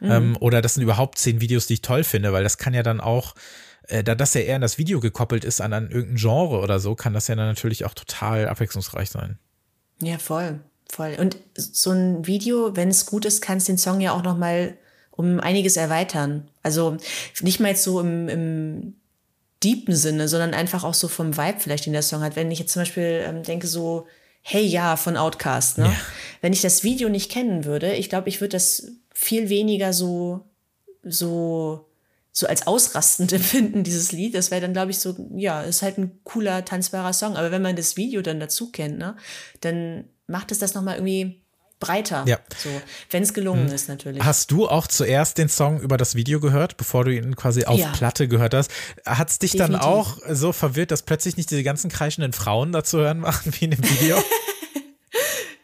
[0.00, 0.10] Mhm.
[0.10, 2.82] Ähm, oder das sind überhaupt zehn Videos, die ich toll finde, weil das kann ja
[2.82, 3.34] dann auch
[3.88, 6.80] äh, da das ja eher an das Video gekoppelt ist, an, an irgendein Genre oder
[6.80, 9.38] so, kann das ja dann natürlich auch total abwechslungsreich sein.
[10.00, 11.16] Ja, voll, voll.
[11.18, 14.36] Und so ein Video, wenn es gut ist, kann es den Song ja auch noch
[14.36, 14.76] mal
[15.10, 16.48] um einiges erweitern.
[16.62, 16.96] Also
[17.40, 18.94] nicht mal jetzt so im, im
[19.64, 22.36] deepen Sinne, sondern einfach auch so vom Vibe vielleicht, den der Song hat.
[22.36, 24.06] Wenn ich jetzt zum Beispiel ähm, denke so,
[24.42, 25.78] Hey Ja von Outcast.
[25.78, 25.86] Ne?
[25.86, 25.96] Ja.
[26.40, 30.46] Wenn ich das Video nicht kennen würde, ich glaube, ich würde das viel weniger so,
[31.02, 31.87] so,
[32.38, 34.34] so als ausrastend empfinden, dieses Lied.
[34.34, 37.36] Das wäre dann, glaube ich, so, ja, ist halt ein cooler, tanzbarer Song.
[37.36, 39.16] Aber wenn man das Video dann dazu kennt, ne,
[39.60, 41.42] dann macht es das nochmal irgendwie
[41.80, 42.24] breiter.
[42.28, 42.38] Ja.
[42.56, 42.68] So,
[43.10, 43.74] wenn es gelungen hm.
[43.74, 44.22] ist, natürlich.
[44.22, 47.78] Hast du auch zuerst den Song über das Video gehört, bevor du ihn quasi auf
[47.78, 47.90] ja.
[47.90, 48.70] Platte gehört hast?
[49.04, 49.80] Hat es dich Definitiv.
[49.80, 53.52] dann auch so verwirrt, dass plötzlich nicht diese ganzen kreischenden Frauen da zu hören machen
[53.58, 54.16] wie in dem Video?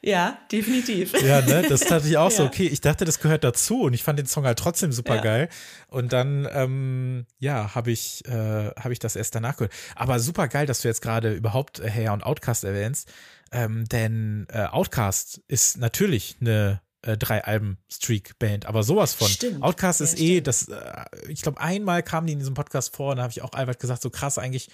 [0.07, 1.19] Ja, definitiv.
[1.23, 2.37] Ja, ne, das dachte ich auch ja.
[2.37, 5.17] so, okay, ich dachte, das gehört dazu und ich fand den Song halt trotzdem super
[5.17, 5.23] ja.
[5.23, 5.49] geil.
[5.89, 9.73] Und dann, ähm, ja, habe ich, äh, hab ich das erst danach gehört.
[9.97, 13.11] Aber super geil, dass du jetzt gerade überhaupt äh, Hair und Outcast erwähnst,
[13.51, 19.29] ähm, denn äh, Outcast ist natürlich eine äh, drei Alben Streak Band, aber sowas von.
[19.29, 19.63] Stimmt.
[19.63, 23.13] Outcast ist ja, eh das äh, ich glaube einmal kamen die in diesem Podcast vor
[23.13, 24.69] und da habe ich auch Albert gesagt, so krass eigentlich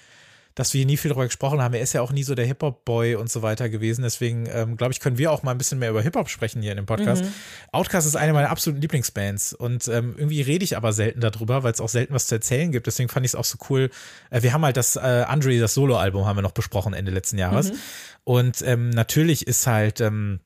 [0.55, 1.75] dass wir nie viel darüber gesprochen haben.
[1.75, 4.03] Er ist ja auch nie so der Hip-Hop-Boy und so weiter gewesen.
[4.03, 6.73] Deswegen, ähm, glaube ich, können wir auch mal ein bisschen mehr über Hip-Hop sprechen hier
[6.73, 7.25] in dem Podcast.
[7.25, 7.33] Mhm.
[7.73, 11.73] Outcast ist eine meiner absoluten Lieblingsbands und ähm, irgendwie rede ich aber selten darüber, weil
[11.73, 12.87] es auch selten was zu erzählen gibt.
[12.87, 13.91] Deswegen fand ich es auch so cool.
[14.31, 17.39] Äh, wir haben halt das äh, Andre, das Solo-Album haben wir noch besprochen Ende letzten
[17.39, 17.73] Jahres.
[17.73, 17.79] Mhm.
[18.25, 20.41] Und ähm, natürlich ist halt, ähm,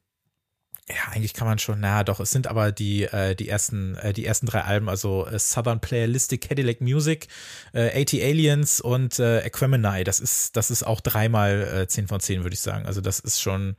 [0.89, 4.13] ja, eigentlich kann man schon, naja, doch, es sind aber die, äh, die ersten, äh,
[4.13, 7.29] die ersten drei Alben, also äh, Southern Playalistic Cadillac Music,
[7.73, 10.05] äh, 80 Aliens und äh, Equemini.
[10.05, 12.85] Das ist, das ist auch dreimal äh, 10 von 10, würde ich sagen.
[12.85, 13.77] Also das ist schon,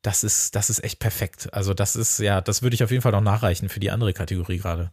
[0.00, 1.52] das ist, das ist echt perfekt.
[1.52, 4.14] Also das ist, ja, das würde ich auf jeden Fall noch nachreichen für die andere
[4.14, 4.90] Kategorie gerade.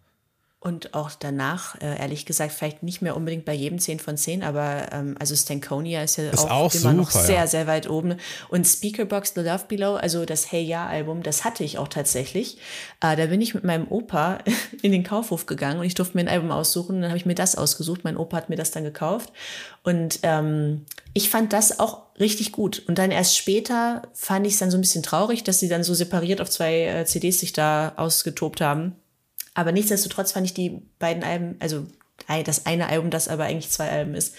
[0.62, 4.44] Und auch danach, äh, ehrlich gesagt, vielleicht nicht mehr unbedingt bei jedem 10 von 10,
[4.44, 7.48] aber ähm, also Stankonia ist ja ist auch, auch, immer super, noch sehr, ja.
[7.48, 8.18] sehr weit oben.
[8.50, 12.58] Und Speakerbox The Love Below, also das Hey Ja Album, das hatte ich auch tatsächlich.
[13.00, 14.40] Äh, da bin ich mit meinem Opa
[14.82, 17.26] in den Kaufhof gegangen und ich durfte mir ein Album aussuchen und dann habe ich
[17.26, 18.02] mir das ausgesucht.
[18.04, 19.32] Mein Opa hat mir das dann gekauft.
[19.84, 22.84] Und ähm, ich fand das auch richtig gut.
[22.86, 25.86] Und dann erst später fand ich es dann so ein bisschen traurig, dass sie dann
[25.86, 28.98] so separiert auf zwei äh, CDs sich da ausgetobt haben.
[29.54, 31.86] Aber nichtsdestotrotz fand ich die beiden Alben, also
[32.46, 34.36] das eine Album, das aber eigentlich zwei Alben ist,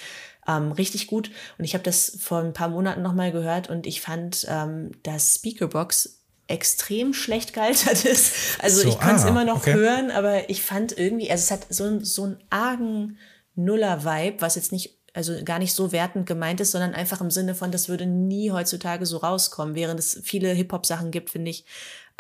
[0.46, 1.31] ähm, richtig gut.
[1.59, 5.35] Und ich habe das vor ein paar Monaten nochmal gehört und ich fand, ähm, dass
[5.35, 8.61] Speakerbox extrem schlecht gealtert ist.
[8.61, 9.75] Also so, ich kann es ah, immer noch okay.
[9.75, 13.18] hören, aber ich fand irgendwie, also es hat so, so einen argen
[13.55, 17.55] Nuller-Vibe, was jetzt nicht also gar nicht so wertend gemeint ist, sondern einfach im Sinne
[17.55, 21.64] von, das würde nie heutzutage so rauskommen, während es viele Hip-Hop-Sachen gibt, finde ich,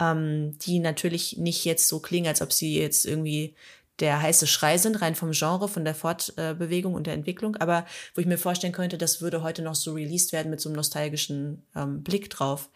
[0.00, 3.54] ähm, die natürlich nicht jetzt so klingen, als ob sie jetzt irgendwie
[4.00, 7.84] der heiße Schrei sind, rein vom Genre, von der Fortbewegung und der Entwicklung, aber
[8.14, 10.76] wo ich mir vorstellen könnte, das würde heute noch so released werden mit so einem
[10.76, 12.70] nostalgischen ähm, Blick drauf.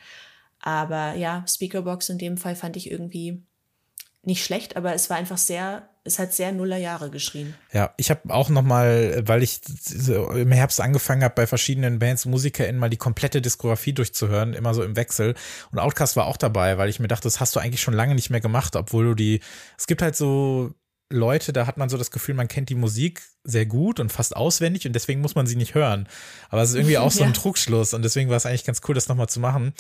[0.61, 3.43] Aber ja, Speakerbox in dem Fall fand ich irgendwie
[4.23, 7.55] nicht schlecht, aber es war einfach sehr es hat sehr Nuller Jahre geschrien.
[7.73, 9.61] Ja, ich habe auch noch mal, weil ich
[9.99, 14.83] im Herbst angefangen habe, bei verschiedenen Bands, MusikerInnen mal die komplette Diskografie durchzuhören, immer so
[14.83, 15.35] im Wechsel.
[15.73, 18.15] Und Outcast war auch dabei, weil ich mir dachte, das hast du eigentlich schon lange
[18.15, 19.41] nicht mehr gemacht, obwohl du die,
[19.79, 20.75] es gibt halt so
[21.11, 24.35] Leute, da hat man so das Gefühl, man kennt die Musik sehr gut und fast
[24.35, 26.09] auswendig und deswegen muss man sie nicht hören.
[26.49, 27.35] Aber es ist irgendwie auch so ein ja.
[27.35, 29.75] Trugschluss und deswegen war es eigentlich ganz cool, das nochmal zu machen.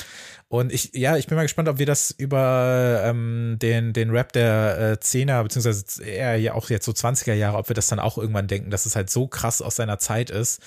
[0.48, 4.32] Und ich, ja, ich bin mal gespannt, ob wir das über ähm, den, den Rap
[4.32, 8.00] der äh, 10er, beziehungsweise eher ja auch jetzt so 20er Jahre, ob wir das dann
[8.00, 10.60] auch irgendwann denken, dass es halt so krass aus seiner Zeit ist.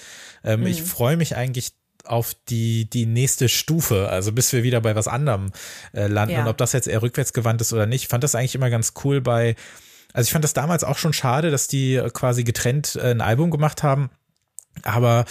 [0.43, 0.67] Ähm, mhm.
[0.67, 5.07] Ich freue mich eigentlich auf die, die nächste Stufe, also bis wir wieder bei was
[5.07, 5.51] anderem
[5.93, 6.33] äh, landen.
[6.33, 6.41] Ja.
[6.41, 8.03] Und ob das jetzt eher rückwärtsgewandt ist oder nicht.
[8.03, 9.55] Ich fand das eigentlich immer ganz cool bei
[10.13, 13.21] also ich fand das damals auch schon schade, dass die äh, quasi getrennt äh, ein
[13.21, 14.09] Album gemacht haben.
[14.83, 15.25] Aber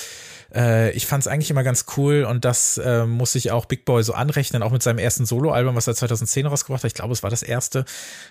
[0.54, 3.84] äh, ich fand es eigentlich immer ganz cool und das äh, muss ich auch Big
[3.84, 6.88] Boy so anrechnen, auch mit seinem ersten Soloalbum, was er 2010 rausgebracht hat.
[6.88, 7.84] Ich glaube, es war das erste,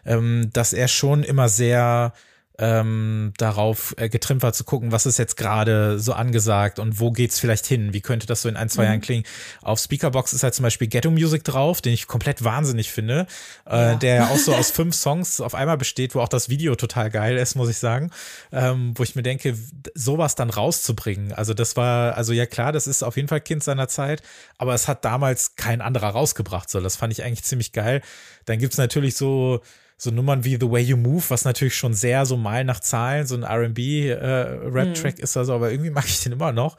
[0.05, 2.13] ähm, dass er schon immer sehr
[2.57, 7.11] ähm, darauf äh, getrimmt war zu gucken, was ist jetzt gerade so angesagt und wo
[7.11, 7.93] geht's vielleicht hin?
[7.93, 8.87] Wie könnte das so in ein, zwei mhm.
[8.87, 9.25] Jahren klingen?
[9.61, 13.27] Auf Speakerbox ist halt zum Beispiel Ghetto Music drauf, den ich komplett wahnsinnig finde,
[13.69, 13.95] äh, ja.
[13.95, 17.37] der auch so aus fünf Songs auf einmal besteht, wo auch das Video total geil
[17.37, 18.11] ist, muss ich sagen,
[18.51, 19.57] ähm, wo ich mir denke,
[19.93, 21.33] sowas dann rauszubringen.
[21.33, 24.21] Also das war, also ja klar, das ist auf jeden Fall Kind seiner Zeit,
[24.57, 26.69] aber es hat damals kein anderer rausgebracht.
[26.69, 28.01] So, das fand ich eigentlich ziemlich geil.
[28.45, 29.61] Dann gibt's natürlich so
[29.97, 33.25] so Nummern wie The Way You Move, was natürlich schon sehr so mal nach Zahlen,
[33.25, 35.23] so ein RB-Rap-Track äh, mhm.
[35.23, 36.77] ist also, aber irgendwie mag ich den immer noch.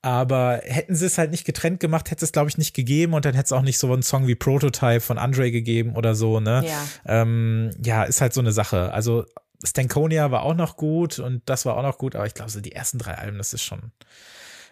[0.00, 3.24] Aber hätten sie es halt nicht getrennt gemacht, hätte es, glaube ich, nicht gegeben und
[3.24, 6.38] dann hätte es auch nicht so einen Song wie Prototype von Andre gegeben oder so,
[6.38, 6.64] ne?
[6.64, 6.86] Ja.
[7.04, 8.92] Ähm, ja, ist halt so eine Sache.
[8.92, 9.24] Also
[9.64, 12.60] Stankonia war auch noch gut und das war auch noch gut, aber ich glaube, so
[12.60, 13.90] die ersten drei Alben, das ist schon,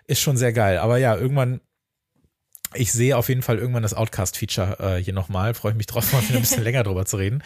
[0.07, 0.79] ist schon sehr geil.
[0.79, 1.61] Aber ja, irgendwann
[2.77, 5.55] ich sehe auf jeden Fall irgendwann das Outcast-Feature äh, hier nochmal.
[5.55, 7.43] Freue ich mich drauf, mal wieder ein bisschen länger drüber zu reden.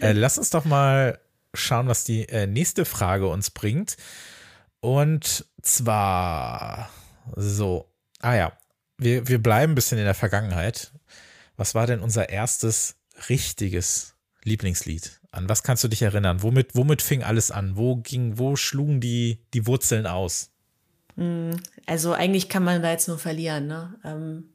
[0.00, 1.18] Äh, lass uns doch mal
[1.54, 3.96] schauen, was die äh, nächste Frage uns bringt.
[4.80, 6.90] Und zwar
[7.36, 8.52] so, ah ja,
[8.98, 10.92] wir, wir bleiben ein bisschen in der Vergangenheit.
[11.56, 12.96] Was war denn unser erstes
[13.28, 15.20] richtiges Lieblingslied?
[15.30, 16.42] An was kannst du dich erinnern?
[16.42, 17.76] Womit, womit fing alles an?
[17.76, 20.50] Wo ging, wo schlugen die, die Wurzeln aus?
[21.16, 23.94] Hm, also eigentlich kann man da jetzt nur verlieren, ne?
[24.04, 24.51] Ähm,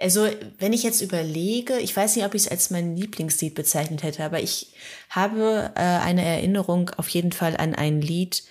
[0.00, 4.02] also, wenn ich jetzt überlege, ich weiß nicht, ob ich es als mein Lieblingslied bezeichnet
[4.02, 4.72] hätte, aber ich
[5.10, 8.44] habe äh, eine Erinnerung auf jeden Fall an ein Lied,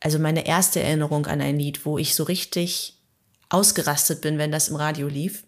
[0.00, 2.94] also meine erste Erinnerung an ein Lied, wo ich so richtig
[3.48, 5.44] ausgerastet bin, wenn das im Radio lief.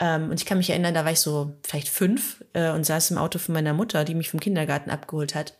[0.00, 3.10] Ähm, und ich kann mich erinnern, da war ich so vielleicht fünf äh, und saß
[3.10, 5.54] im Auto von meiner Mutter, die mich vom Kindergarten abgeholt hat.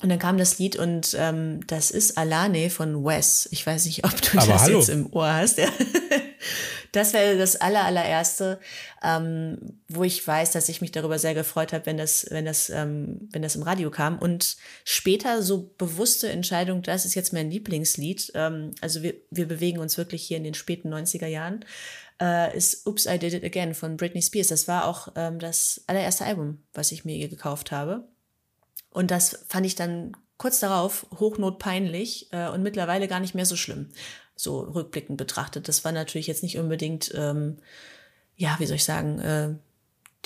[0.00, 3.48] Und dann kam das Lied und ähm, das ist Alane von Wes.
[3.50, 4.78] Ich weiß nicht, ob du Aber das hallo.
[4.78, 5.58] jetzt im Ohr hast.
[5.58, 5.68] Ja.
[6.96, 8.58] Das wäre das aller, allererste,
[9.02, 12.70] ähm, wo ich weiß, dass ich mich darüber sehr gefreut habe, wenn das, wenn das,
[12.70, 14.18] ähm, wenn das im Radio kam.
[14.18, 18.32] Und später so bewusste Entscheidung, das ist jetzt mein Lieblingslied.
[18.34, 21.66] Ähm, also wir, wir bewegen uns wirklich hier in den späten 90er Jahren.
[22.18, 24.48] Äh, ist Oops, I Did It Again von Britney Spears.
[24.48, 28.08] Das war auch ähm, das allererste Album, was ich mir gekauft habe.
[28.88, 33.56] Und das fand ich dann kurz darauf hochnotpeinlich äh, und mittlerweile gar nicht mehr so
[33.56, 33.90] schlimm
[34.36, 35.66] so rückblickend betrachtet.
[35.66, 37.56] Das war natürlich jetzt nicht unbedingt, ähm,
[38.36, 39.54] ja, wie soll ich sagen, äh,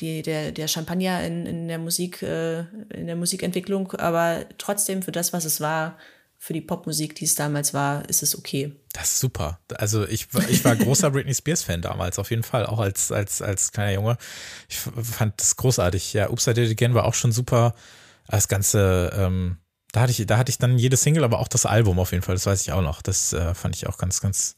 [0.00, 5.12] die, der, der Champagner in, in der Musik, äh, in der Musikentwicklung, aber trotzdem für
[5.12, 5.96] das, was es war,
[6.42, 8.74] für die Popmusik, die es damals war, ist es okay.
[8.94, 9.60] Das ist super.
[9.74, 13.42] Also ich, ich war großer Britney Spears Fan damals, auf jeden Fall, auch als, als,
[13.42, 14.16] als kleiner Junge.
[14.68, 16.14] Ich fand das großartig.
[16.14, 17.74] Ja, Oops, I Did It Again war auch schon super.
[18.26, 19.58] Das ganze, ähm,
[19.92, 22.22] da hatte ich, da hatte ich dann jede Single, aber auch das Album auf jeden
[22.22, 23.02] Fall, das weiß ich auch noch.
[23.02, 24.56] Das äh, fand ich auch ganz, ganz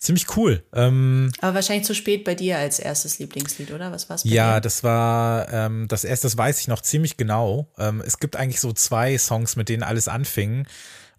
[0.00, 0.62] ziemlich cool.
[0.74, 3.92] Ähm, aber wahrscheinlich zu spät bei dir als erstes Lieblingslied, oder?
[3.92, 4.60] Was war es Ja, dir?
[4.60, 7.68] das war ähm, das erste, das weiß ich noch ziemlich genau.
[7.78, 10.66] Ähm, es gibt eigentlich so zwei Songs, mit denen alles anfing.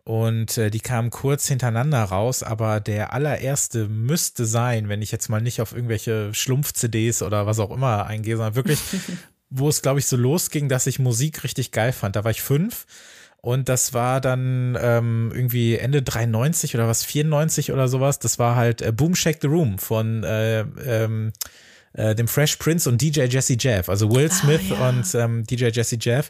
[0.04, 5.30] Und äh, die kamen kurz hintereinander raus, aber der allererste müsste sein, wenn ich jetzt
[5.30, 8.80] mal nicht auf irgendwelche Schlumpf-CDs oder was auch immer eingehe, sondern wirklich,
[9.50, 12.16] wo es, glaube ich, so losging, dass ich Musik richtig geil fand.
[12.16, 12.86] Da war ich fünf
[13.46, 18.18] und das war dann ähm, irgendwie Ende 93 oder was, 94 oder sowas.
[18.18, 21.32] Das war halt äh, Boom Shake the Room von äh, ähm,
[21.94, 23.88] äh, dem Fresh Prince und DJ Jesse Jeff.
[23.88, 24.90] Also Will Smith oh, ja.
[24.90, 26.28] und ähm, DJ Jesse Jeff.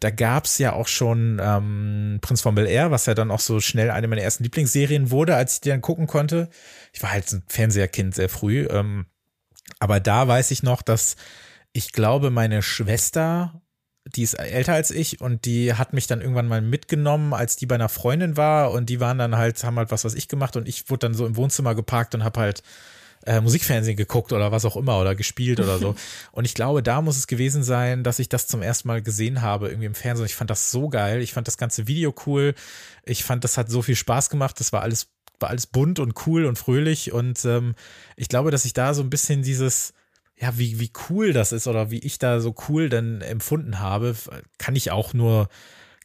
[0.00, 3.60] Da gab's ja auch schon ähm, Prinz von Bel Air, was ja dann auch so
[3.60, 6.48] schnell eine meiner ersten Lieblingsserien wurde, als ich die dann gucken konnte.
[6.92, 8.66] Ich war halt ein Fernseherkind sehr früh.
[8.68, 9.06] Ähm,
[9.78, 11.14] aber da weiß ich noch, dass
[11.72, 13.62] ich glaube, meine Schwester
[14.14, 17.66] die ist älter als ich und die hat mich dann irgendwann mal mitgenommen, als die
[17.66, 20.56] bei einer Freundin war und die waren dann halt, haben halt was, was ich gemacht
[20.56, 22.62] und ich wurde dann so im Wohnzimmer geparkt und habe halt
[23.26, 25.96] äh, Musikfernsehen geguckt oder was auch immer oder gespielt oder so.
[26.32, 29.42] Und ich glaube, da muss es gewesen sein, dass ich das zum ersten Mal gesehen
[29.42, 30.26] habe, irgendwie im Fernsehen.
[30.26, 31.20] Ich fand das so geil.
[31.22, 32.54] Ich fand das ganze Video cool.
[33.04, 34.60] Ich fand, das hat so viel Spaß gemacht.
[34.60, 35.08] Das war alles,
[35.40, 37.12] war alles bunt und cool und fröhlich.
[37.12, 37.74] Und ähm,
[38.14, 39.92] ich glaube, dass ich da so ein bisschen dieses,
[40.38, 44.14] ja, wie, wie cool das ist oder wie ich da so cool dann empfunden habe,
[44.58, 45.48] kann ich auch nur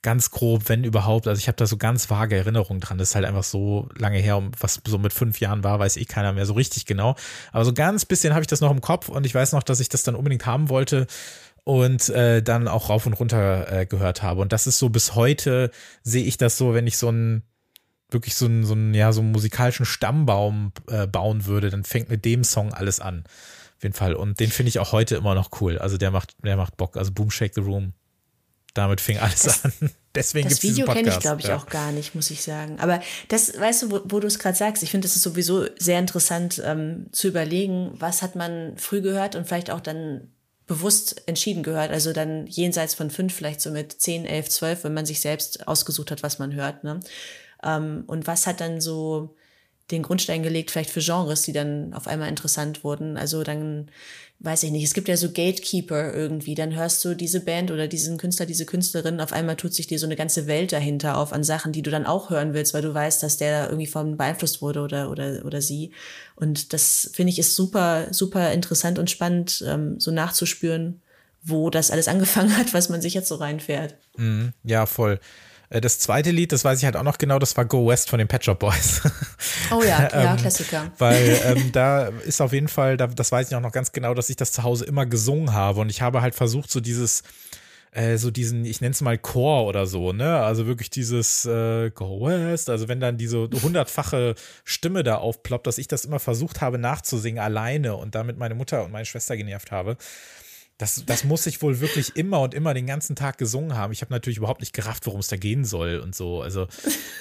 [0.01, 1.27] ganz grob, wenn überhaupt.
[1.27, 2.97] Also ich habe da so ganz vage Erinnerungen dran.
[2.97, 5.97] Das ist halt einfach so lange her, um was so mit fünf Jahren war, weiß
[5.97, 7.15] eh keiner mehr so richtig genau.
[7.51, 9.79] Aber so ganz bisschen habe ich das noch im Kopf und ich weiß noch, dass
[9.79, 11.07] ich das dann unbedingt haben wollte
[11.63, 14.41] und äh, dann auch rauf und runter äh, gehört habe.
[14.41, 15.71] Und das ist so bis heute
[16.03, 17.43] sehe ich das so, wenn ich so ein
[18.09, 22.09] wirklich so einen, so einen, ja, so einen musikalischen Stammbaum äh, bauen würde, dann fängt
[22.09, 23.23] mit dem Song alles an.
[23.81, 24.13] Auf jeden Fall.
[24.13, 25.79] Und den finde ich auch heute immer noch cool.
[25.79, 26.97] Also der macht, der macht Bock.
[26.97, 27.93] Also Boom Shake the Room.
[28.75, 29.73] Damit fing alles Das- an.
[30.13, 31.55] Deswegen gibt es Video kenne ich, glaube ich, ja.
[31.57, 32.79] auch gar nicht, muss ich sagen.
[32.79, 35.65] Aber das, weißt du, wo, wo du es gerade sagst, ich finde, das ist sowieso
[35.79, 40.27] sehr interessant ähm, zu überlegen, was hat man früh gehört und vielleicht auch dann
[40.67, 41.89] bewusst entschieden gehört.
[41.89, 45.67] Also dann jenseits von fünf, vielleicht so mit zehn, elf, zwölf, wenn man sich selbst
[45.67, 46.83] ausgesucht hat, was man hört.
[46.83, 46.99] Ne?
[47.63, 49.35] Ähm, und was hat dann so
[49.91, 53.17] den Grundstein gelegt, vielleicht für Genres, die dann auf einmal interessant wurden.
[53.17, 53.89] Also dann,
[54.39, 57.87] weiß ich nicht, es gibt ja so Gatekeeper irgendwie, dann hörst du diese Band oder
[57.87, 61.33] diesen Künstler, diese Künstlerin, auf einmal tut sich dir so eine ganze Welt dahinter auf
[61.33, 64.17] an Sachen, die du dann auch hören willst, weil du weißt, dass der irgendwie von
[64.17, 65.91] beeinflusst wurde oder, oder, oder sie.
[66.35, 71.01] Und das finde ich ist super, super interessant und spannend, ähm, so nachzuspüren,
[71.43, 73.95] wo das alles angefangen hat, was man sich jetzt so reinfährt.
[74.17, 75.19] Mhm, ja, voll.
[75.71, 78.09] Äh, Das zweite Lied, das weiß ich halt auch noch genau, das war Go West
[78.09, 79.01] von den Pet Shop Boys.
[79.71, 80.91] Oh ja, ja, Ähm, Klassiker.
[80.99, 84.13] Weil ähm, da ist auf jeden Fall, da, das weiß ich auch noch ganz genau,
[84.13, 87.23] dass ich das zu Hause immer gesungen habe und ich habe halt versucht, so dieses,
[87.93, 90.37] äh, so diesen, ich nenne es mal Chor oder so, ne?
[90.39, 95.77] Also wirklich dieses äh, Go West, also wenn dann diese hundertfache Stimme da aufploppt, dass
[95.77, 99.71] ich das immer versucht habe nachzusingen alleine und damit meine Mutter und meine Schwester genervt
[99.71, 99.97] habe.
[100.81, 103.93] Das, das muss ich wohl wirklich immer und immer den ganzen Tag gesungen haben.
[103.93, 106.41] Ich habe natürlich überhaupt nicht gerafft, worum es da gehen soll und so.
[106.41, 106.63] Also,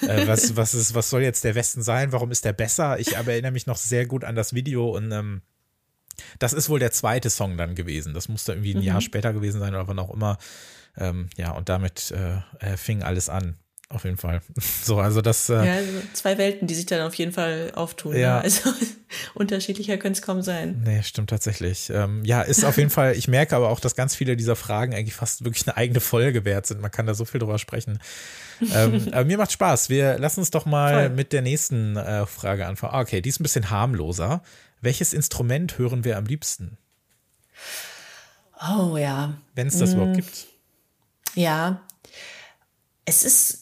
[0.01, 2.11] äh, was, was, ist, was soll jetzt der Westen sein?
[2.11, 2.99] Warum ist der besser?
[2.99, 5.43] Ich aber erinnere mich noch sehr gut an das Video und ähm,
[6.39, 8.15] das ist wohl der zweite Song dann gewesen.
[8.15, 8.83] Das musste irgendwie ein mhm.
[8.83, 10.39] Jahr später gewesen sein oder wann auch immer.
[10.97, 13.57] Ähm, ja, und damit äh, fing alles an
[13.91, 14.41] auf jeden Fall.
[14.83, 15.49] So, also das.
[15.49, 18.15] Äh, ja, also zwei Welten, die sich dann auf jeden Fall auftun.
[18.15, 18.37] Ja.
[18.37, 18.41] Ne?
[18.43, 18.69] Also
[19.35, 20.81] unterschiedlicher könnte es kaum sein.
[20.83, 21.91] Nee, stimmt tatsächlich.
[21.91, 24.93] Ähm, ja, ist auf jeden Fall, ich merke aber auch, dass ganz viele dieser Fragen
[24.93, 26.81] eigentlich fast wirklich eine eigene Folge wert sind.
[26.81, 27.99] Man kann da so viel drüber sprechen.
[28.73, 29.89] ähm, aber mir macht Spaß.
[29.89, 31.09] Wir lassen uns doch mal Voll.
[31.09, 32.93] mit der nächsten äh, Frage anfangen.
[32.93, 34.41] Ah, okay, die ist ein bisschen harmloser.
[34.81, 36.77] Welches Instrument hören wir am liebsten?
[38.61, 39.35] Oh ja.
[39.55, 39.93] Wenn es das mm.
[39.93, 40.47] überhaupt gibt.
[41.35, 41.81] Ja.
[43.05, 43.60] Es ist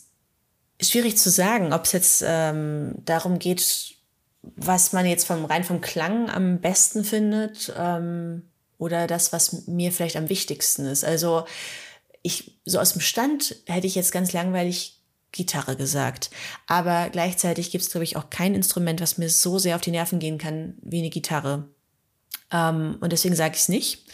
[0.82, 3.96] schwierig zu sagen, ob es jetzt ähm, darum geht,
[4.42, 8.44] was man jetzt vom rein vom Klang am besten findet ähm,
[8.78, 11.04] oder das, was mir vielleicht am wichtigsten ist.
[11.04, 11.46] Also
[12.22, 14.96] ich so aus dem Stand hätte ich jetzt ganz langweilig
[15.32, 16.32] Gitarre gesagt,
[16.65, 19.92] aber gleichzeitig gibt es glaube ich auch kein Instrument, was mir so sehr auf die
[19.92, 21.68] Nerven gehen kann wie eine Gitarre.
[22.52, 24.06] Ähm, und deswegen sage ich es nicht.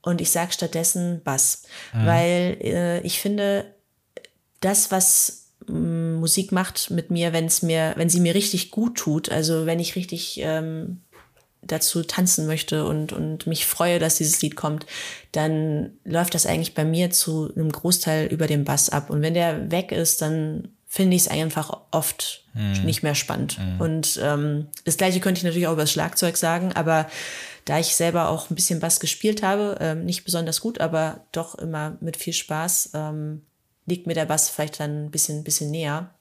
[0.00, 2.06] Und ich sage stattdessen Bass, mhm.
[2.06, 3.74] weil äh, ich finde,
[4.60, 5.47] das, was
[6.18, 9.80] Musik macht mit mir, wenn es mir, wenn sie mir richtig gut tut, also wenn
[9.80, 11.00] ich richtig ähm,
[11.62, 14.86] dazu tanzen möchte und, und mich freue, dass dieses Lied kommt,
[15.32, 19.10] dann läuft das eigentlich bei mir zu einem Großteil über den Bass ab.
[19.10, 22.84] Und wenn der weg ist, dann finde ich es einfach oft mhm.
[22.84, 23.58] nicht mehr spannend.
[23.58, 23.80] Mhm.
[23.80, 27.08] Und ähm, das gleiche könnte ich natürlich auch über das Schlagzeug sagen, aber
[27.66, 31.54] da ich selber auch ein bisschen Bass gespielt habe, ähm, nicht besonders gut, aber doch
[31.56, 33.42] immer mit viel Spaß, ähm,
[33.88, 36.14] liegt mir der Bass vielleicht dann ein bisschen, bisschen näher.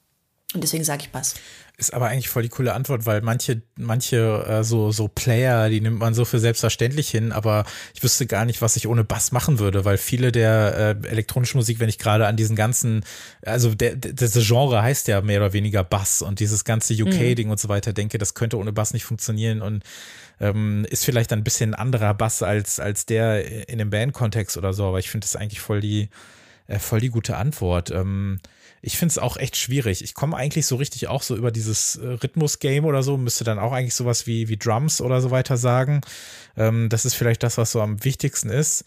[0.54, 1.36] Und deswegen sage ich Bass.
[1.80, 5.82] Ist aber eigentlich voll die coole Antwort, weil manche, manche äh, so, so Player, die
[5.82, 9.32] nimmt man so für selbstverständlich hin, aber ich wüsste gar nicht, was ich ohne Bass
[9.32, 13.04] machen würde, weil viele der äh, elektronischen Musik, wenn ich gerade an diesen ganzen,
[13.46, 17.52] also der, das Genre heißt ja mehr oder weniger Bass und dieses ganze UK-Ding mhm.
[17.52, 19.84] und so weiter, denke, das könnte ohne Bass nicht funktionieren und
[20.40, 24.74] ähm, ist vielleicht ein bisschen ein anderer Bass als, als der in dem Band-Kontext oder
[24.74, 26.10] so, aber ich finde das eigentlich voll die,
[26.68, 27.92] äh, voll die gute Antwort.
[27.92, 28.40] Ähm,
[28.82, 30.04] ich finde es auch echt schwierig.
[30.04, 33.60] Ich komme eigentlich so richtig auch so über dieses äh, Rhythmus-Game oder so, müsste dann
[33.60, 36.02] auch eigentlich sowas wie, wie Drums oder so weiter sagen.
[36.56, 38.86] Ähm, das ist vielleicht das, was so am wichtigsten ist.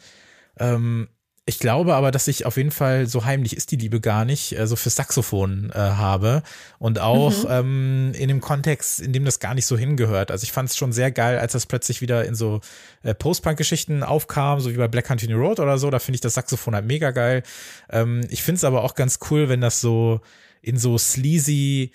[0.58, 1.08] Ähm,
[1.46, 4.56] ich glaube aber, dass ich auf jeden Fall, so heimlich ist die Liebe gar nicht,
[4.56, 6.42] äh, so fürs Saxophon äh, habe.
[6.78, 7.50] Und auch mhm.
[7.50, 10.30] ähm, in dem Kontext, in dem das gar nicht so hingehört.
[10.30, 12.60] Also ich fand es schon sehr geil, als das plötzlich wieder in so
[13.02, 15.90] äh, Post-Punk-Geschichten aufkam, so wie bei Black Country Road oder so.
[15.90, 17.42] Da finde ich das Saxophon halt mega geil.
[17.90, 20.20] Ähm, ich finde es aber auch ganz cool, wenn das so
[20.62, 21.92] in so sleazy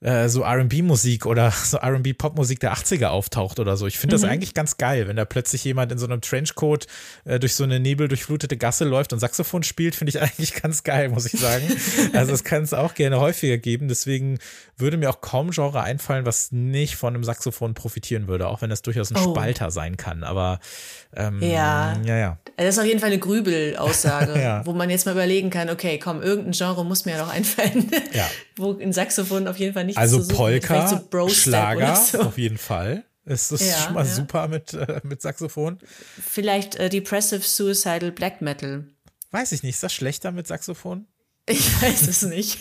[0.00, 3.86] äh, so RB-Musik oder so RB-Popmusik der 80er auftaucht oder so.
[3.86, 4.22] Ich finde mhm.
[4.22, 6.86] das eigentlich ganz geil, wenn da plötzlich jemand in so einem Trenchcoat
[7.24, 11.08] äh, durch so eine nebeldurchflutete Gasse läuft und Saxophon spielt, finde ich eigentlich ganz geil,
[11.08, 11.64] muss ich sagen.
[12.12, 13.88] also das kann es auch gerne häufiger geben.
[13.88, 14.38] Deswegen
[14.76, 18.70] würde mir auch kaum Genre einfallen, was nicht von einem Saxophon profitieren würde, auch wenn
[18.70, 19.30] das durchaus ein oh.
[19.30, 20.24] Spalter sein kann.
[20.24, 20.60] Aber
[21.14, 21.96] ähm, ja.
[22.04, 22.38] ja, ja.
[22.56, 24.66] Das ist auf jeden Fall eine Grübelaussage, ja.
[24.66, 27.90] wo man jetzt mal überlegen kann, okay, komm, irgendein Genre muss mir ja noch einfallen,
[28.12, 28.28] ja.
[28.56, 30.36] wo ein Saxophon auf jeden Fall nichts also zu suchen.
[30.36, 32.20] Polka, so Schlager, so.
[32.20, 33.04] auf jeden Fall.
[33.24, 34.14] Es ist ja, schon mal ja.
[34.14, 35.78] super mit, äh, mit Saxophon.
[36.24, 38.86] Vielleicht äh, Depressive Suicidal Black Metal.
[39.32, 41.06] Weiß ich nicht, ist das schlechter mit Saxophon?
[41.46, 42.60] Ich weiß es nicht.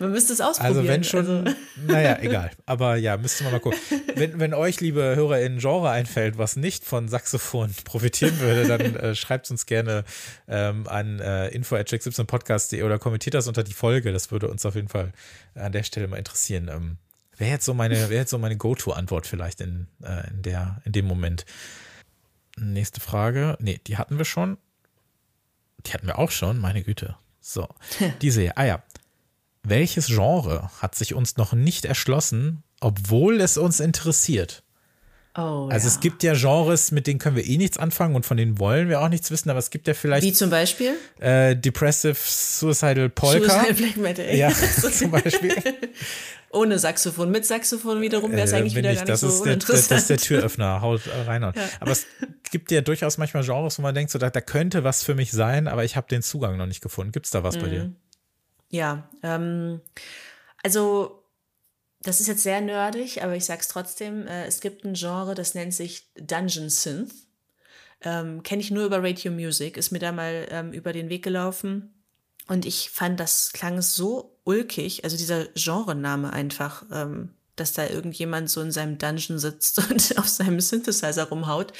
[0.00, 0.76] Man müsste es ausprobieren.
[0.76, 1.56] Also wenn schon, also.
[1.86, 2.50] naja, egal.
[2.66, 3.78] Aber ja, müsste man mal gucken.
[4.14, 8.96] Wenn, wenn euch, liebe Hörer in Genre einfällt, was nicht von Saxophon profitieren würde, dann
[8.96, 10.04] äh, schreibt uns gerne
[10.48, 14.12] ähm, an äh, info.check17podcast.de oder kommentiert das unter die Folge.
[14.12, 15.12] Das würde uns auf jeden Fall
[15.54, 16.68] an der Stelle mal interessieren.
[16.68, 16.96] Ähm,
[17.36, 20.92] Wäre jetzt so meine, wäre jetzt so meine Go-To-Antwort vielleicht in, äh, in, der, in
[20.92, 21.44] dem Moment.
[22.56, 23.56] Nächste Frage.
[23.60, 24.56] Nee, die hatten wir schon.
[25.86, 27.16] Die hatten wir auch schon, meine Güte.
[27.40, 27.68] So,
[28.22, 28.56] diese hier.
[28.56, 28.82] Ah ja,
[29.64, 34.62] welches Genre hat sich uns noch nicht erschlossen, obwohl es uns interessiert?
[35.36, 35.92] Oh, also ja.
[35.92, 38.88] es gibt ja Genres, mit denen können wir eh nichts anfangen und von denen wollen
[38.88, 40.24] wir auch nichts wissen, aber es gibt ja vielleicht.
[40.24, 40.94] Wie zum Beispiel?
[41.18, 43.40] Äh, Depressive Suicidal Polka.
[43.40, 44.36] Suicidal Black Metal.
[44.36, 44.52] Ja,
[44.92, 45.56] zum Beispiel.
[46.52, 47.32] Ohne Saxophon.
[47.32, 50.08] Mit Saxophon wiederum wäre es äh, eigentlich wieder ich, gar nicht so der, Das ist
[50.08, 51.42] der Türöffner, haut rein.
[51.44, 51.52] Ja.
[51.80, 52.06] Aber es
[52.52, 55.32] gibt ja durchaus manchmal Genres, wo man denkt, so, da, da könnte was für mich
[55.32, 57.10] sein, aber ich habe den Zugang noch nicht gefunden.
[57.10, 57.60] Gibt es da was mhm.
[57.60, 57.92] bei dir?
[58.74, 59.80] Ja, ähm,
[60.64, 61.22] also
[62.00, 64.26] das ist jetzt sehr nerdig, aber ich sag's trotzdem.
[64.26, 67.14] Äh, es gibt ein Genre, das nennt sich Dungeon Synth.
[68.00, 71.22] Ähm, Kenne ich nur über Radio Music, ist mir da mal ähm, über den Weg
[71.22, 71.94] gelaufen.
[72.48, 76.84] Und ich fand, das klang so ulkig, also dieser Genrename einfach.
[76.90, 81.72] Ähm, dass da irgendjemand so in seinem Dungeon sitzt und auf seinem Synthesizer rumhaut.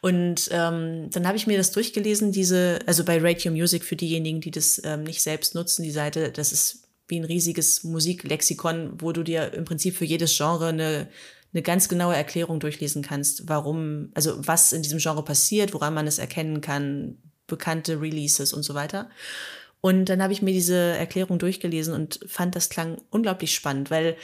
[0.00, 4.40] Und ähm, dann habe ich mir das durchgelesen, diese, also bei Radio Music für diejenigen,
[4.40, 9.12] die das ähm, nicht selbst nutzen, die Seite, das ist wie ein riesiges Musiklexikon, wo
[9.12, 11.08] du dir im Prinzip für jedes Genre eine,
[11.52, 16.06] eine ganz genaue Erklärung durchlesen kannst, warum, also was in diesem Genre passiert, woran man
[16.06, 19.10] es erkennen kann, bekannte Releases und so weiter.
[19.80, 24.16] Und dann habe ich mir diese Erklärung durchgelesen und fand, das klang unglaublich spannend, weil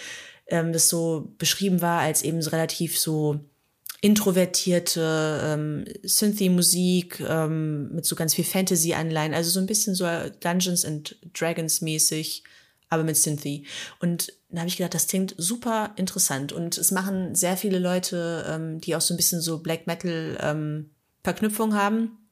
[0.48, 3.40] ähm, das so beschrieben war als eben so relativ so
[4.00, 10.06] introvertierte ähm, Synthie-Musik ähm, mit so ganz viel Fantasy-Anleihen, also so ein bisschen so
[10.40, 12.44] Dungeons and Dragons mäßig,
[12.88, 13.66] aber mit Synthie.
[14.00, 18.46] Und da habe ich gedacht, das klingt super interessant und es machen sehr viele Leute,
[18.48, 20.90] ähm, die auch so ein bisschen so Black Metal ähm,
[21.24, 22.25] Verknüpfung haben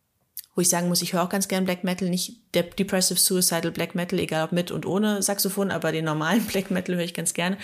[0.55, 3.72] wo ich sagen muss, ich höre auch ganz gern Black Metal, nicht der Depressive Suicidal
[3.72, 7.14] Black Metal, egal ob mit und ohne Saxophon, aber den normalen Black Metal höre ich
[7.14, 7.59] ganz gerne.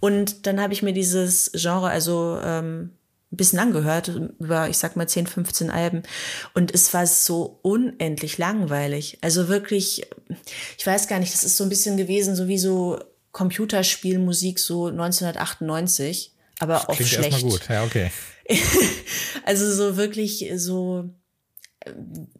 [0.00, 2.90] Und dann habe ich mir dieses Genre also ähm,
[3.32, 4.08] ein bisschen angehört,
[4.38, 6.02] über, ich sag mal, 10, 15 Alben.
[6.54, 9.18] Und es war so unendlich langweilig.
[9.20, 10.06] Also wirklich,
[10.78, 12.98] ich weiß gar nicht, das ist so ein bisschen gewesen, so wie so
[13.32, 17.32] Computerspielmusik so 1998, aber das auch klingt schlecht.
[17.32, 18.10] Erstmal gut, ja, okay.
[19.44, 21.10] also so wirklich so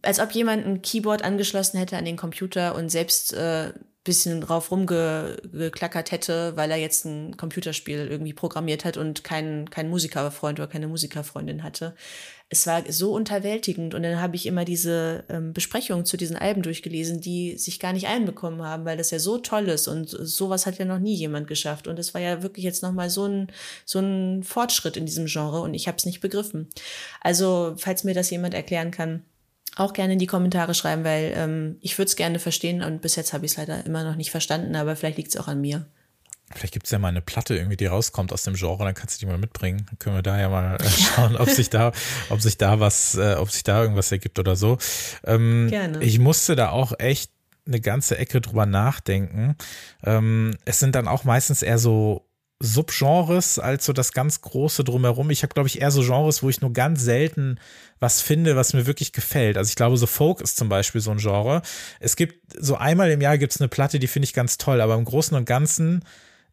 [0.02, 3.72] als ob jemand ein Keyboard angeschlossen hätte an den Computer und selbst äh,
[4.04, 9.88] bisschen drauf rumgeklackert hätte, weil er jetzt ein Computerspiel irgendwie programmiert hat und keinen kein
[9.88, 11.96] Musikerfreund oder keine Musikerfreundin hatte.
[12.50, 16.62] Es war so unterwältigend und dann habe ich immer diese ähm, Besprechungen zu diesen Alben
[16.62, 20.66] durchgelesen, die sich gar nicht einbekommen haben, weil das ja so toll ist und sowas
[20.66, 23.50] hat ja noch nie jemand geschafft und es war ja wirklich jetzt nochmal so ein,
[23.86, 26.68] so ein Fortschritt in diesem Genre und ich habe es nicht begriffen.
[27.22, 29.24] Also, falls mir das jemand erklären kann,
[29.76, 33.16] auch gerne in die Kommentare schreiben, weil ähm, ich würde es gerne verstehen und bis
[33.16, 35.60] jetzt habe ich es leider immer noch nicht verstanden, aber vielleicht liegt es auch an
[35.60, 35.86] mir.
[36.54, 39.16] Vielleicht gibt es ja mal eine Platte irgendwie, die rauskommt aus dem Genre, dann kannst
[39.16, 39.86] du die mal mitbringen.
[39.88, 41.92] Dann können wir da ja mal äh, schauen, ob sich da,
[42.28, 44.78] ob sich da was, äh, ob sich da irgendwas ergibt oder so.
[45.24, 46.02] Ähm, Gerne.
[46.02, 47.30] Ich musste da auch echt
[47.66, 49.56] eine ganze Ecke drüber nachdenken.
[50.04, 52.26] Ähm, es sind dann auch meistens eher so
[52.64, 55.30] Subgenres als so das ganz große drumherum.
[55.30, 57.58] Ich habe, glaube ich, eher so Genres, wo ich nur ganz selten
[58.00, 59.56] was finde, was mir wirklich gefällt.
[59.56, 61.62] Also ich glaube, so Folk ist zum Beispiel so ein Genre.
[62.00, 64.80] Es gibt so einmal im Jahr gibt es eine Platte, die finde ich ganz toll,
[64.80, 66.04] aber im Großen und Ganzen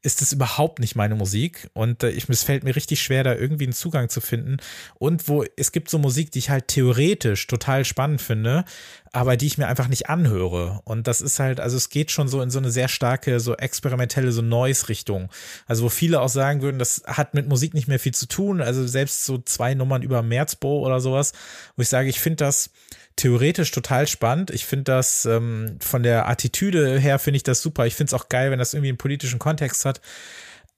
[0.04, 3.36] ist es überhaupt nicht meine Musik und äh, ich, es fällt mir richtig schwer, da
[3.36, 4.58] irgendwie einen Zugang zu finden.
[4.95, 8.66] Und wo es gibt so Musik, die ich halt theoretisch total spannend finde,
[9.14, 10.82] aber die ich mir einfach nicht anhöre.
[10.86, 13.56] Und das ist halt, also es geht schon so in so eine sehr starke, so
[13.56, 15.30] experimentelle, so Noise-Richtung.
[15.68, 18.62] Also wo viele auch sagen würden, das hat mit Musik nicht mehr viel zu tun.
[18.62, 21.34] Also selbst so zwei Nummern über Merzbo oder sowas,
[21.76, 22.72] wo ich sage, ich finde das
[23.16, 24.51] theoretisch total spannend.
[24.51, 27.86] Ich finde das ähm, von der Attitüde her finde ich das super.
[27.86, 30.01] Ich finde es auch geil, wenn das irgendwie einen politischen Kontext hat.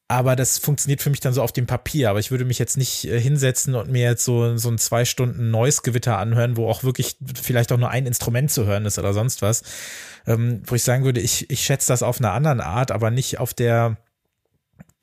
[0.10, 2.10] Aber das funktioniert für mich dann so auf dem Papier.
[2.10, 5.06] Aber ich würde mich jetzt nicht äh, hinsetzen und mir jetzt so, so ein zwei
[5.06, 9.14] Stunden Noise-Gewitter anhören, wo auch wirklich vielleicht auch nur ein Instrument zu hören ist oder
[9.14, 9.64] sonst was.
[10.28, 13.40] Ähm, wo ich sagen würde, ich, ich schätze das auf einer anderen Art, aber nicht
[13.40, 13.98] auf der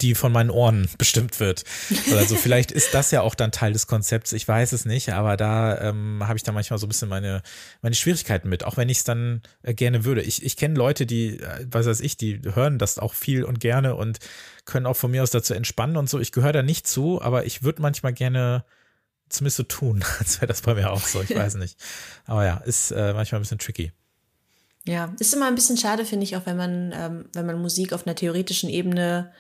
[0.01, 1.65] die von meinen Ohren bestimmt wird.
[2.13, 4.33] Also vielleicht ist das ja auch dann Teil des Konzepts.
[4.33, 7.43] Ich weiß es nicht, aber da ähm, habe ich da manchmal so ein bisschen meine,
[7.83, 10.23] meine Schwierigkeiten mit, auch wenn ich es dann äh, gerne würde.
[10.23, 13.61] Ich, ich kenne Leute, die, äh, was weiß ich, die hören das auch viel und
[13.61, 14.19] gerne und
[14.65, 16.19] können auch von mir aus dazu entspannen und so.
[16.19, 18.65] Ich gehöre da nicht zu, aber ich würde manchmal gerne
[19.29, 21.23] zumindest so tun, als wäre das bei mir auch so.
[21.23, 21.79] Ich weiß nicht.
[22.27, 23.93] Aber ja, ist äh, manchmal ein bisschen tricky.
[24.87, 27.93] Ja, ist immer ein bisschen schade, finde ich, auch wenn man, ähm, wenn man Musik
[27.93, 29.33] auf einer theoretischen Ebene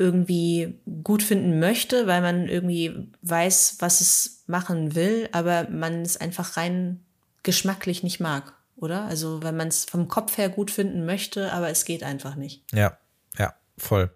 [0.00, 6.16] irgendwie gut finden möchte, weil man irgendwie weiß, was es machen will, aber man es
[6.16, 7.00] einfach rein
[7.42, 9.04] geschmacklich nicht mag, oder?
[9.04, 12.62] Also wenn man es vom Kopf her gut finden möchte, aber es geht einfach nicht.
[12.72, 12.96] Ja,
[13.38, 14.10] ja, voll.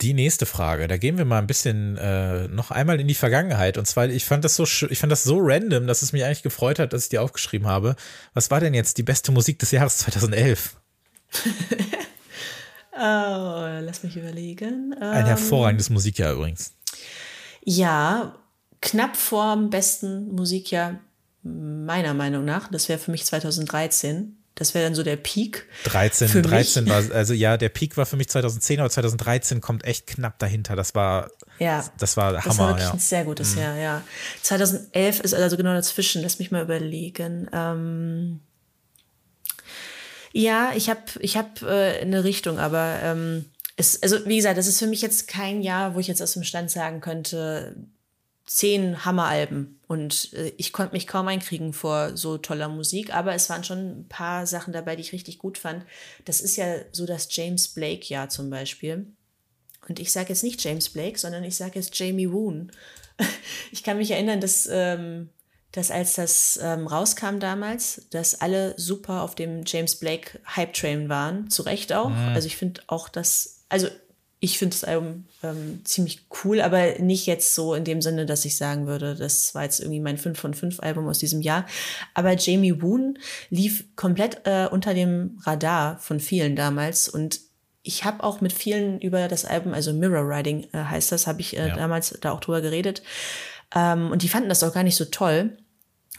[0.00, 3.76] Die nächste Frage, da gehen wir mal ein bisschen äh, noch einmal in die Vergangenheit.
[3.76, 6.44] Und zwar, ich fand das so, ich fand das so random, dass es mich eigentlich
[6.44, 7.96] gefreut hat, dass ich die aufgeschrieben habe.
[8.34, 10.76] Was war denn jetzt die beste Musik des Jahres 2011?
[12.94, 14.94] Oh, lass mich überlegen.
[15.00, 16.72] Ein ähm, hervorragendes Musikjahr übrigens.
[17.64, 18.34] Ja,
[18.80, 20.98] knapp vor dem besten Musikjahr
[21.42, 22.70] meiner Meinung nach.
[22.70, 24.36] Das wäre für mich 2013.
[24.54, 25.66] Das wäre dann so der Peak.
[25.84, 30.06] 13, 13 war, also ja, der Peak war für mich 2010, aber 2013 kommt echt
[30.06, 30.76] knapp dahinter.
[30.76, 32.42] Das war, ja, das war Hammer.
[32.44, 32.92] Das war wirklich ja.
[32.92, 33.62] ein sehr gutes mhm.
[33.62, 34.02] Jahr, ja.
[34.42, 36.22] 2011 ist also genau dazwischen.
[36.22, 37.48] Lass mich mal überlegen.
[37.52, 38.40] Ähm,
[40.32, 44.66] ja, ich habe ich hab, äh, eine Richtung, aber ähm, es, also wie gesagt, das
[44.66, 47.76] ist für mich jetzt kein Jahr, wo ich jetzt aus dem Stand sagen könnte,
[48.46, 53.48] zehn Hammeralben und äh, ich konnte mich kaum einkriegen vor so toller Musik, aber es
[53.48, 55.84] waren schon ein paar Sachen dabei, die ich richtig gut fand.
[56.24, 59.06] Das ist ja so das James Blake Jahr zum Beispiel.
[59.88, 62.72] und ich sage jetzt nicht James Blake, sondern ich sage jetzt Jamie Woon.
[63.70, 65.28] Ich kann mich erinnern, dass, ähm,
[65.72, 71.08] dass als das ähm, rauskam damals, dass alle super auf dem James Blake Hype Train
[71.08, 72.10] waren, zu Recht auch.
[72.10, 72.32] Mhm.
[72.34, 73.88] Also ich finde auch das, also
[74.44, 78.44] ich finde das Album ähm, ziemlich cool, aber nicht jetzt so in dem Sinne, dass
[78.44, 81.64] ich sagen würde, das war jetzt irgendwie mein 5 von 5 Album aus diesem Jahr.
[82.12, 83.18] Aber Jamie Woon
[83.50, 87.40] lief komplett äh, unter dem Radar von vielen damals und
[87.84, 91.40] ich habe auch mit vielen über das Album, also Mirror Riding äh, heißt das, habe
[91.40, 91.76] ich äh, ja.
[91.76, 93.02] damals da auch drüber geredet.
[93.74, 95.56] Ähm, und die fanden das auch gar nicht so toll.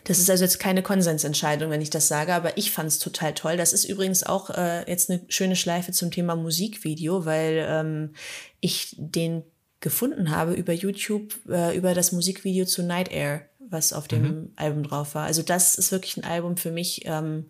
[0.05, 3.33] Das ist also jetzt keine Konsensentscheidung, wenn ich das sage, aber ich fand es total
[3.33, 3.55] toll.
[3.57, 8.13] Das ist übrigens auch äh, jetzt eine schöne Schleife zum Thema Musikvideo, weil ähm,
[8.59, 9.43] ich den
[9.79, 14.51] gefunden habe über YouTube, äh, über das Musikvideo zu Night Air, was auf dem mhm.
[14.55, 15.25] Album drauf war.
[15.25, 17.49] Also das ist wirklich ein Album für mich, ähm,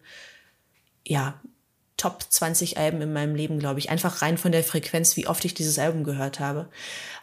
[1.05, 1.39] ja,
[1.95, 3.89] Top 20 Alben in meinem Leben, glaube ich.
[3.89, 6.69] Einfach rein von der Frequenz, wie oft ich dieses Album gehört habe.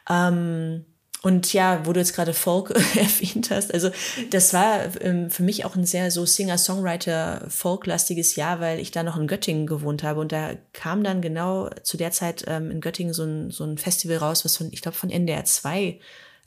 [0.09, 0.87] Ähm,
[1.23, 3.91] und ja, wo du jetzt gerade Folk erwähnt hast, also
[4.31, 9.19] das war ähm, für mich auch ein sehr so Singer-Songwriter-Folk-lastiges Jahr, weil ich da noch
[9.19, 13.13] in Göttingen gewohnt habe und da kam dann genau zu der Zeit ähm, in Göttingen
[13.13, 16.01] so ein, so ein Festival raus, was von, ich glaube, von NDR 2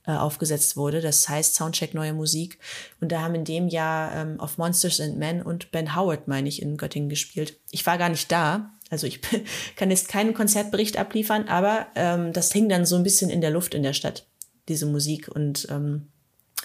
[0.05, 1.01] äh, aufgesetzt wurde.
[1.01, 2.57] Das heißt Soundcheck Neue Musik.
[2.99, 6.49] Und da haben in dem Jahr ähm, auf Monsters and Men und Ben Howard, meine
[6.49, 7.59] ich, in Göttingen gespielt.
[7.69, 9.19] Ich war gar nicht da, also ich
[9.75, 13.51] kann jetzt keinen Konzertbericht abliefern, aber ähm, das hing dann so ein bisschen in der
[13.51, 14.25] Luft in der Stadt
[14.69, 15.27] diese Musik.
[15.27, 16.07] Und ähm,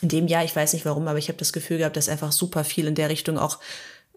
[0.01, 2.33] in dem Jahr, ich weiß nicht warum, aber ich habe das Gefühl gehabt, dass einfach
[2.33, 3.59] super viel in der Richtung auch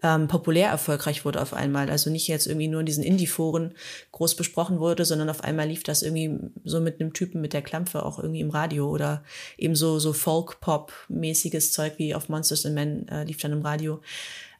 [0.02, 1.88] ähm, populär erfolgreich wurde auf einmal.
[1.90, 3.74] Also nicht jetzt irgendwie nur in diesen Indie-Foren
[4.10, 7.62] groß besprochen wurde, sondern auf einmal lief das irgendwie so mit einem Typen mit der
[7.62, 9.22] Klampfe auch irgendwie im Radio oder
[9.56, 14.00] eben so, so Folk-Pop-mäßiges Zeug wie auf Monsters and Men äh, lief dann im Radio.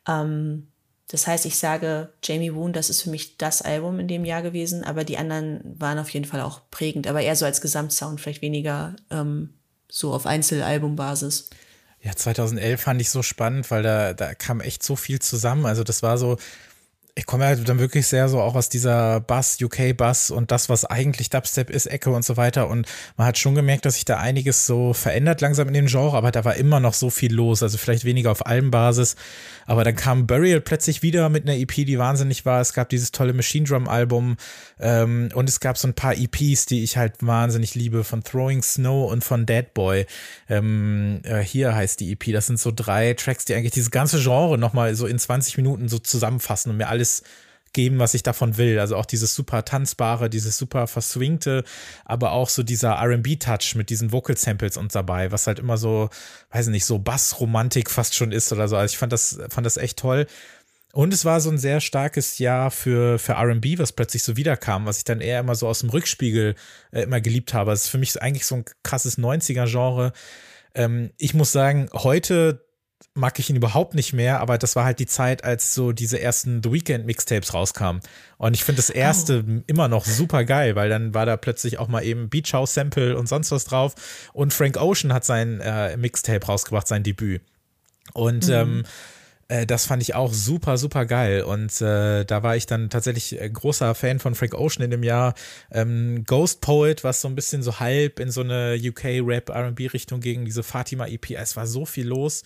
[0.09, 0.69] Ähm,
[1.13, 4.41] das heißt, ich sage Jamie Woon, das ist für mich das Album in dem Jahr
[4.41, 8.19] gewesen, aber die anderen waren auf jeden Fall auch prägend, aber eher so als Gesamtsound,
[8.19, 9.51] vielleicht weniger ähm,
[9.91, 11.51] so auf Einzelalbumbasis.
[12.01, 15.67] Ja, 2011 fand ich so spannend, weil da, da kam echt so viel zusammen.
[15.67, 16.39] Also das war so,
[17.15, 20.87] ich komme ja dann wirklich sehr so auch aus dieser Bass, UK-Bass und das, was
[20.87, 22.69] eigentlich Dubstep ist, Ecke und so weiter.
[22.69, 22.87] Und
[23.19, 26.31] man hat schon gemerkt, dass sich da einiges so verändert langsam in dem Genre, aber
[26.31, 27.63] da war immer noch so viel los.
[27.63, 29.17] Also vielleicht weniger auf Albenbasis.
[29.67, 32.63] Aber dann kam Burial plötzlich wieder mit einer EP, die wahnsinnig war.
[32.63, 34.37] Es gab dieses tolle Machine Drum Album
[34.81, 38.63] ähm, und es gab so ein paar EPs, die ich halt wahnsinnig liebe, von Throwing
[38.63, 40.07] Snow und von Dead Boy.
[40.49, 42.33] Ähm, äh, hier heißt die EP.
[42.33, 45.89] Das sind so drei Tracks, die eigentlich dieses ganze Genre nochmal so in 20 Minuten
[45.91, 47.23] so zusammenfassen und mir alles alles
[47.75, 48.79] geben, was ich davon will.
[48.79, 51.65] Also auch dieses super tanzbare, dieses super verswingte,
[52.05, 56.11] aber auch so dieser R&B-Touch mit diesen Vocal-Samples und dabei, was halt immer so,
[56.51, 58.77] weiß nicht, so Bassromantik fast schon ist oder so.
[58.77, 60.27] Also ich fand das, fand das echt toll.
[60.93, 64.85] Und es war so ein sehr starkes Jahr für, für RB, was plötzlich so wiederkam,
[64.85, 66.55] was ich dann eher immer so aus dem Rückspiegel
[66.91, 67.73] äh, immer geliebt habe.
[67.73, 70.13] Es ist für mich eigentlich so ein krasses 90er-Genre.
[70.75, 72.63] Ähm, ich muss sagen, heute
[73.15, 76.21] mag ich ihn überhaupt nicht mehr, aber das war halt die Zeit, als so diese
[76.21, 78.01] ersten The Weekend Mixtapes rauskamen.
[78.39, 79.63] Und ich finde das erste oh.
[79.67, 83.17] immer noch super geil, weil dann war da plötzlich auch mal eben Beach House Sample
[83.19, 83.95] und sonst was drauf.
[84.33, 87.43] Und Frank Ocean hat sein äh, Mixtape rausgebracht, sein Debüt.
[88.15, 88.53] Und mhm.
[88.53, 88.83] ähm,
[89.49, 91.43] äh, das fand ich auch super, super geil.
[91.43, 95.35] Und äh, da war ich dann tatsächlich großer Fan von Frank Ocean in dem Jahr.
[95.71, 100.47] Ähm, Ghost Poet, was so ein bisschen so halb in so eine UK-Rap, RB-Richtung gegen
[100.47, 101.33] diese Fatima-EP.
[101.33, 102.43] Es war so viel los.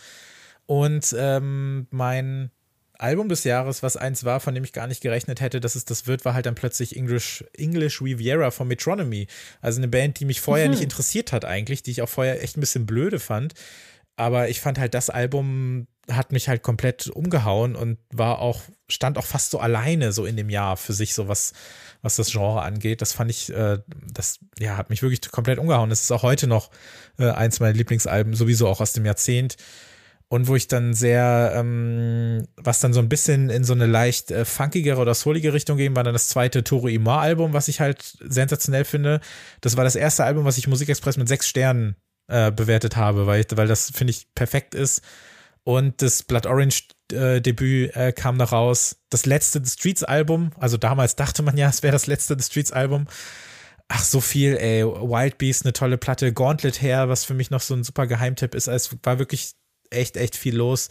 [0.66, 2.50] Und ähm, mein
[2.98, 5.84] Album des Jahres, was eins war, von dem ich gar nicht gerechnet hätte, dass es
[5.84, 9.26] das wird, war halt dann plötzlich English, English Riviera von Metronomy.
[9.60, 10.72] Also eine Band, die mich vorher mhm.
[10.72, 13.54] nicht interessiert hat eigentlich, die ich auch vorher echt ein bisschen blöde fand.
[14.16, 19.18] Aber ich fand halt, das Album hat mich halt komplett umgehauen und war auch, stand
[19.18, 21.52] auch fast so alleine so in dem Jahr für sich, so was,
[22.00, 23.02] was das Genre angeht.
[23.02, 23.78] Das fand ich, äh,
[24.10, 25.90] das, ja, hat mich wirklich komplett umgehauen.
[25.90, 26.70] Das ist auch heute noch
[27.18, 29.56] äh, eins meiner Lieblingsalben, sowieso auch aus dem Jahrzehnt
[30.28, 34.30] und wo ich dann sehr, ähm, was dann so ein bisschen in so eine leicht
[34.32, 37.80] äh, funkigere oder soulige Richtung ging, war dann das zweite Toro Imar Album, was ich
[37.80, 39.20] halt sensationell finde.
[39.60, 41.94] Das war das erste Album, was ich Musikexpress mit sechs Sternen
[42.28, 45.02] äh, bewertet habe, weil, weil das finde ich perfekt ist.
[45.62, 48.96] Und das Blood Orange äh, Debüt äh, kam da raus.
[49.10, 52.44] Das letzte The Streets Album, also damals dachte man ja, es wäre das letzte The
[52.44, 53.06] Streets Album.
[53.88, 54.84] Ach, so viel, ey.
[54.84, 56.32] Wild Beast, eine tolle Platte.
[56.32, 58.66] Gauntlet Hair, was für mich noch so ein super Geheimtipp ist.
[58.66, 59.52] Es war wirklich
[59.96, 60.88] echt, echt viel los.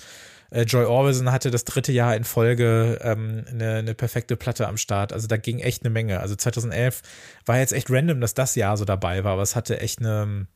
[0.51, 4.77] Äh, Joy Orbison hatte das dritte Jahr in Folge ähm, eine, eine perfekte Platte am
[4.77, 5.13] Start.
[5.13, 6.19] Also da ging echt eine Menge.
[6.19, 7.01] Also 2011
[7.45, 10.47] war jetzt echt random, dass das Jahr so dabei war, aber es hatte echt eine,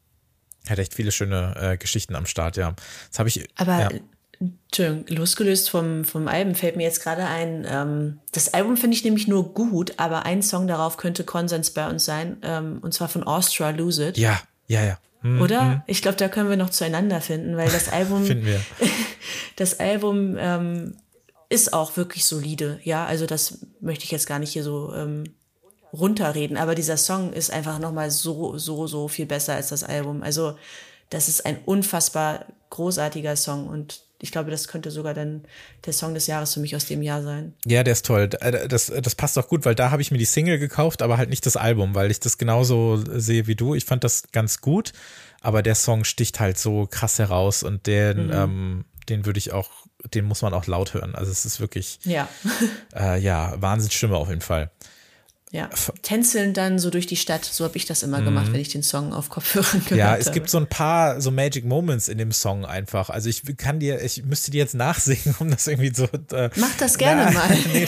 [0.69, 2.75] hat echt viele schöne äh, Geschichten am Start, ja.
[3.09, 3.47] Das habe ich.
[3.57, 3.89] Aber ja.
[4.39, 9.03] Entschuldigung, losgelöst vom, vom Album fällt mir jetzt gerade ein, ähm, das Album finde ich
[9.03, 13.09] nämlich nur gut, aber ein Song darauf könnte Konsens bei uns sein, ähm, und zwar
[13.09, 14.17] von Austria Lose It.
[14.17, 14.97] Ja, ja, ja.
[15.21, 15.41] Mhm.
[15.41, 15.61] Oder?
[15.63, 15.81] Mhm.
[15.87, 18.27] Ich glaube, da können wir noch zueinander finden, weil das Album,
[19.55, 20.95] das Album ähm,
[21.49, 22.79] ist auch wirklich solide.
[22.83, 25.23] Ja, also das möchte ich jetzt gar nicht hier so ähm,
[25.91, 30.23] runterreden, aber dieser Song ist einfach nochmal so, so, so viel besser als das Album.
[30.23, 30.55] Also
[31.09, 35.43] das ist ein unfassbar großartiger Song und ich glaube, das könnte sogar dann
[35.85, 37.53] der Song des Jahres für mich aus dem Jahr sein.
[37.65, 38.29] Ja, der ist toll.
[38.41, 41.17] Äh, das, das passt auch gut, weil da habe ich mir die Single gekauft, aber
[41.17, 43.75] halt nicht das Album, weil ich das genauso sehe wie du.
[43.75, 44.91] Ich fand das ganz gut,
[45.41, 48.33] aber der Song sticht halt so krass heraus und den, mhm.
[48.33, 49.69] ähm, den würde ich auch,
[50.13, 51.15] den muss man auch laut hören.
[51.15, 52.27] Also es ist wirklich, ja,
[52.95, 54.69] äh, ja, Wahnsinnsstimme auf jeden Fall.
[55.51, 55.67] Ja,
[56.03, 58.53] tänzeln dann so durch die Stadt, so habe ich das immer gemacht, mhm.
[58.53, 59.95] wenn ich den Song auf Kopfhörern gehört habe.
[59.97, 63.09] Ja, es gibt so ein paar so Magic Moments in dem Song einfach.
[63.09, 66.03] Also ich kann dir, ich müsste dir jetzt nachsingen, um das irgendwie so.
[66.35, 67.57] Äh, Mach das gerne na, mal.
[67.73, 67.87] nee,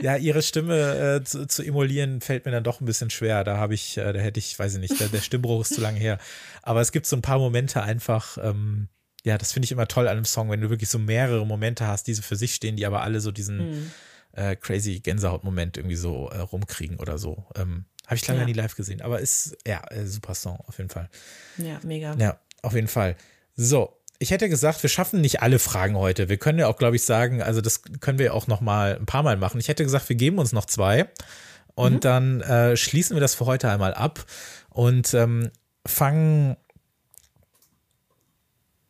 [0.00, 3.44] ja, ihre Stimme äh, zu, zu, emulieren fällt mir dann doch ein bisschen schwer.
[3.44, 5.80] Da habe ich, äh, da hätte ich, weiß ich nicht, der, der, Stimmbruch ist zu
[5.80, 6.18] lange her.
[6.62, 8.36] Aber es gibt so ein paar Momente einfach.
[8.42, 8.88] Ähm,
[9.22, 11.86] ja, das finde ich immer toll an einem Song, wenn du wirklich so mehrere Momente
[11.86, 13.58] hast, die so für sich stehen, die aber alle so diesen.
[13.58, 13.90] Mhm
[14.32, 17.46] äh, crazy Gänsehaut-Moment irgendwie so äh, rumkriegen oder so.
[17.56, 18.46] Ähm, Habe ich leider ja.
[18.46, 21.08] nie live gesehen, aber ist ja äh, super Song auf jeden Fall.
[21.58, 22.14] Ja, mega.
[22.14, 23.16] Ja, auf jeden Fall.
[23.56, 26.28] So, ich hätte gesagt, wir schaffen nicht alle Fragen heute.
[26.28, 29.06] Wir können ja auch, glaube ich, sagen, also das können wir auch noch mal ein
[29.06, 29.58] paar Mal machen.
[29.60, 31.08] Ich hätte gesagt, wir geben uns noch zwei
[31.74, 32.00] und mhm.
[32.00, 34.24] dann äh, schließen wir das für heute einmal ab
[34.68, 35.50] und ähm,
[35.86, 36.56] fangen.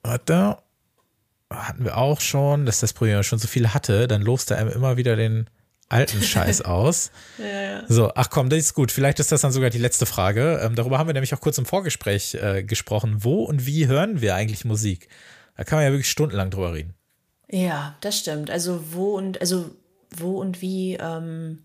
[0.03, 0.57] Warte
[1.51, 4.97] hatten wir auch schon, dass das Problem schon so viel hatte, dann loste er immer
[4.97, 5.49] wieder den
[5.89, 7.11] alten Scheiß aus.
[7.39, 7.85] ja, ja.
[7.89, 8.93] So, ach komm, das ist gut.
[8.93, 10.61] Vielleicht ist das dann sogar die letzte Frage.
[10.63, 13.25] Ähm, darüber haben wir nämlich auch kurz im Vorgespräch äh, gesprochen.
[13.25, 15.09] Wo und wie hören wir eigentlich Musik?
[15.57, 16.95] Da kann man ja wirklich stundenlang drüber reden.
[17.51, 18.51] Ja, das stimmt.
[18.51, 19.71] Also wo und also
[20.17, 20.97] wo und wie.
[21.01, 21.65] Ähm,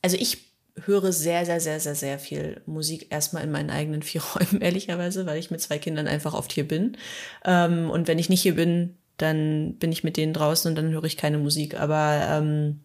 [0.00, 0.48] also ich
[0.84, 5.26] höre sehr, sehr, sehr, sehr, sehr viel Musik erstmal in meinen eigenen vier Räumen, ehrlicherweise,
[5.26, 6.96] weil ich mit zwei Kindern einfach oft hier bin.
[7.44, 10.90] Ähm, und wenn ich nicht hier bin, dann bin ich mit denen draußen und dann
[10.90, 11.78] höre ich keine Musik.
[11.78, 12.80] Aber ähm,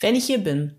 [0.00, 0.74] wenn ich hier bin,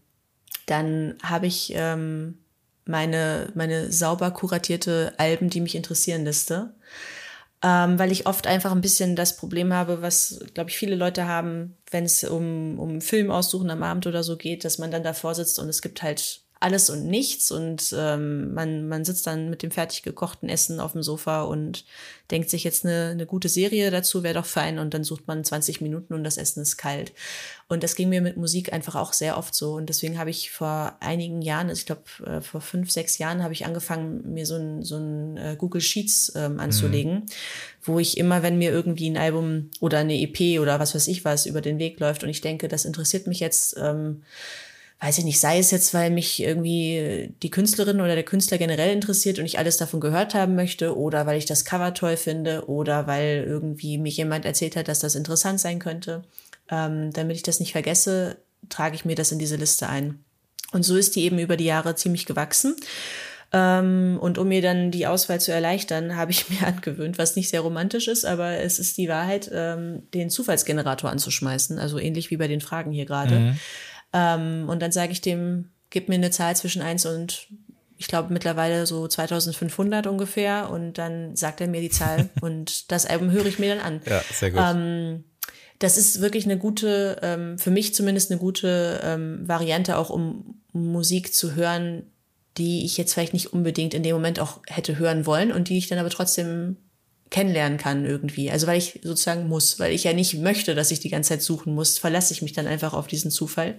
[0.66, 2.38] dann habe ich ähm,
[2.86, 6.74] meine, meine sauber kuratierte Alben, die mich interessieren, Liste.
[7.64, 11.28] Ähm, weil ich oft einfach ein bisschen das Problem habe, was, glaube ich, viele Leute
[11.28, 15.02] haben, wenn es um, um Film aussuchen am Abend oder so geht, dass man dann
[15.02, 19.50] davor sitzt und es gibt halt alles und nichts und ähm, man, man sitzt dann
[19.50, 21.86] mit dem fertig gekochten Essen auf dem Sofa und
[22.32, 25.44] denkt sich jetzt eine, eine gute Serie dazu wäre doch fein und dann sucht man
[25.44, 27.14] 20 Minuten und das Essen ist kalt.
[27.70, 30.52] Und das ging mir mit Musik einfach auch sehr oft so und deswegen habe ich
[30.52, 34.46] vor einigen Jahren, also ich glaube äh, vor fünf, sechs Jahren habe ich angefangen, mir
[34.46, 37.26] so ein, so ein äh, Google Sheets ähm, anzulegen, mhm.
[37.84, 41.24] wo ich immer, wenn mir irgendwie ein Album oder eine EP oder was weiß ich
[41.24, 44.24] was über den Weg läuft und ich denke, das interessiert mich jetzt, ähm,
[45.00, 48.92] weiß ich nicht, sei es jetzt, weil mich irgendwie die Künstlerin oder der Künstler generell
[48.92, 52.68] interessiert und ich alles davon gehört haben möchte oder weil ich das Cover toll finde
[52.68, 56.24] oder weil irgendwie mich jemand erzählt hat, dass das interessant sein könnte.
[56.70, 58.38] Ähm, damit ich das nicht vergesse,
[58.70, 60.24] trage ich mir das in diese Liste ein.
[60.72, 62.76] Und so ist die eben über die Jahre ziemlich gewachsen.
[63.54, 67.50] Ähm, und um mir dann die Auswahl zu erleichtern, habe ich mir angewöhnt, was nicht
[67.50, 71.78] sehr romantisch ist, aber es ist die Wahrheit, ähm, den Zufallsgenerator anzuschmeißen.
[71.78, 73.40] Also ähnlich wie bei den Fragen hier gerade.
[73.40, 73.60] Mhm.
[74.18, 77.48] Ähm, und dann sage ich dem, gib mir eine Zahl zwischen 1 und
[77.98, 83.06] ich glaube mittlerweile so 2500 ungefähr und dann sagt er mir die Zahl und das
[83.06, 84.02] Album höre ich mir dann an.
[84.06, 84.62] Ja, sehr gut.
[84.64, 85.24] Ähm,
[85.80, 90.62] das ist wirklich eine gute, ähm, für mich zumindest eine gute ähm, Variante auch, um
[90.74, 92.04] Musik zu hören,
[92.58, 95.78] die ich jetzt vielleicht nicht unbedingt in dem Moment auch hätte hören wollen und die
[95.78, 96.78] ich dann aber trotzdem
[97.30, 98.52] kennenlernen kann irgendwie.
[98.52, 101.42] Also weil ich sozusagen muss, weil ich ja nicht möchte, dass ich die ganze Zeit
[101.42, 103.76] suchen muss, verlasse ich mich dann einfach auf diesen Zufall.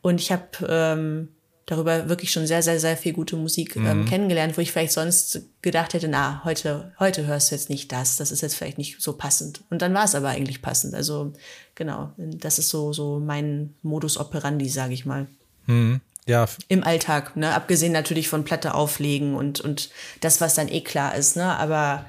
[0.00, 1.28] Und ich habe ähm,
[1.66, 4.04] darüber wirklich schon sehr, sehr, sehr viel gute Musik ähm, mhm.
[4.06, 8.16] kennengelernt, wo ich vielleicht sonst gedacht hätte, na, heute, heute hörst du jetzt nicht das,
[8.16, 9.62] das ist jetzt vielleicht nicht so passend.
[9.70, 10.94] Und dann war es aber eigentlich passend.
[10.94, 11.32] Also
[11.74, 15.28] genau, das ist so, so mein Modus operandi, sage ich mal.
[15.66, 16.00] Mhm.
[16.26, 16.46] Ja.
[16.68, 17.52] Im Alltag, ne?
[17.52, 21.56] Abgesehen natürlich von Platte auflegen und, und das, was dann eh klar ist, ne?
[21.56, 22.06] Aber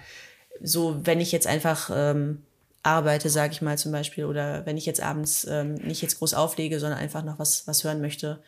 [0.62, 2.44] so, wenn ich jetzt einfach ähm,
[2.84, 6.34] arbeite, sage ich mal zum Beispiel, oder wenn ich jetzt abends ähm, nicht jetzt groß
[6.34, 8.40] auflege, sondern einfach noch was, was hören möchte,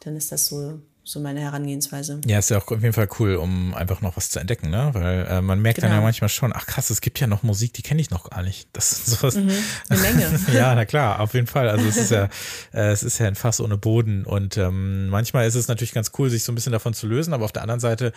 [0.00, 2.20] dann ist das so so meine Herangehensweise.
[2.26, 4.90] Ja, ist ja auch auf jeden Fall cool, um einfach noch was zu entdecken, ne?
[4.92, 5.86] Weil äh, man merkt genau.
[5.86, 6.06] dann ja genau.
[6.06, 8.68] manchmal schon, ach krass, es gibt ja noch Musik, die kenne ich noch gar nicht.
[8.72, 9.34] Das ist sowas.
[9.34, 9.50] Mhm,
[9.88, 10.40] eine Menge.
[10.52, 11.68] ja, na klar, auf jeden Fall.
[11.68, 12.28] Also es ist ja,
[12.72, 16.12] äh, es ist ja ein Fass ohne Boden und ähm, manchmal ist es natürlich ganz
[16.18, 18.12] cool, sich so ein bisschen davon zu lösen, aber auf der anderen Seite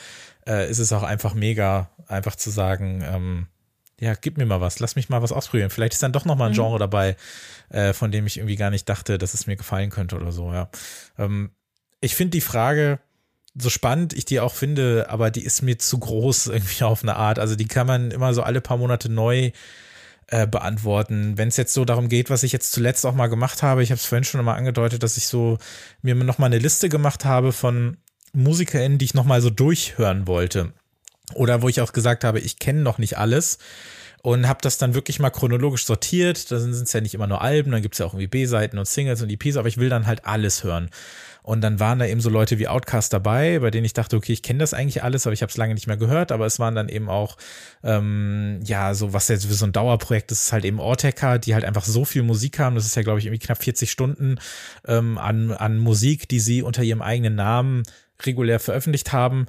[0.47, 3.47] äh, ist es auch einfach mega, einfach zu sagen, ähm,
[3.99, 5.69] ja, gib mir mal was, lass mich mal was ausprobieren.
[5.69, 6.55] Vielleicht ist dann doch noch mal ein mhm.
[6.55, 7.15] Genre dabei,
[7.69, 10.53] äh, von dem ich irgendwie gar nicht dachte, dass es mir gefallen könnte oder so,
[10.53, 10.69] ja.
[11.17, 11.51] Ähm,
[12.01, 12.99] ich finde die Frage
[13.57, 17.15] so spannend ich die auch finde, aber die ist mir zu groß irgendwie auf eine
[17.15, 17.39] Art.
[17.39, 19.51] Also die kann man immer so alle paar Monate neu
[20.27, 21.37] äh, beantworten.
[21.37, 23.91] Wenn es jetzt so darum geht, was ich jetzt zuletzt auch mal gemacht habe, ich
[23.91, 25.57] habe es vorhin schon mal angedeutet, dass ich so
[26.01, 27.97] mir noch mal eine Liste gemacht habe von
[28.33, 30.73] MusikerInnen, die ich noch mal so durchhören wollte.
[31.33, 33.57] Oder wo ich auch gesagt habe, ich kenne noch nicht alles
[34.21, 36.51] und habe das dann wirklich mal chronologisch sortiert.
[36.51, 38.77] Da sind es ja nicht immer nur Alben, dann gibt es ja auch irgendwie B-Seiten
[38.77, 40.89] und Singles und EPs, aber ich will dann halt alles hören.
[41.45, 44.33] Und dann waren da eben so Leute wie Outcast dabei, bei denen ich dachte, okay,
[44.33, 46.31] ich kenne das eigentlich alles, aber ich habe es lange nicht mehr gehört.
[46.31, 47.37] Aber es waren dann eben auch,
[47.83, 51.53] ähm, ja, so was jetzt für so ein Dauerprojekt ist, ist halt eben Orteca, die
[51.53, 52.75] halt einfach so viel Musik haben.
[52.75, 54.39] Das ist ja, glaube ich, irgendwie knapp 40 Stunden
[54.87, 57.83] ähm, an, an Musik, die sie unter ihrem eigenen Namen
[58.25, 59.45] regulär veröffentlicht haben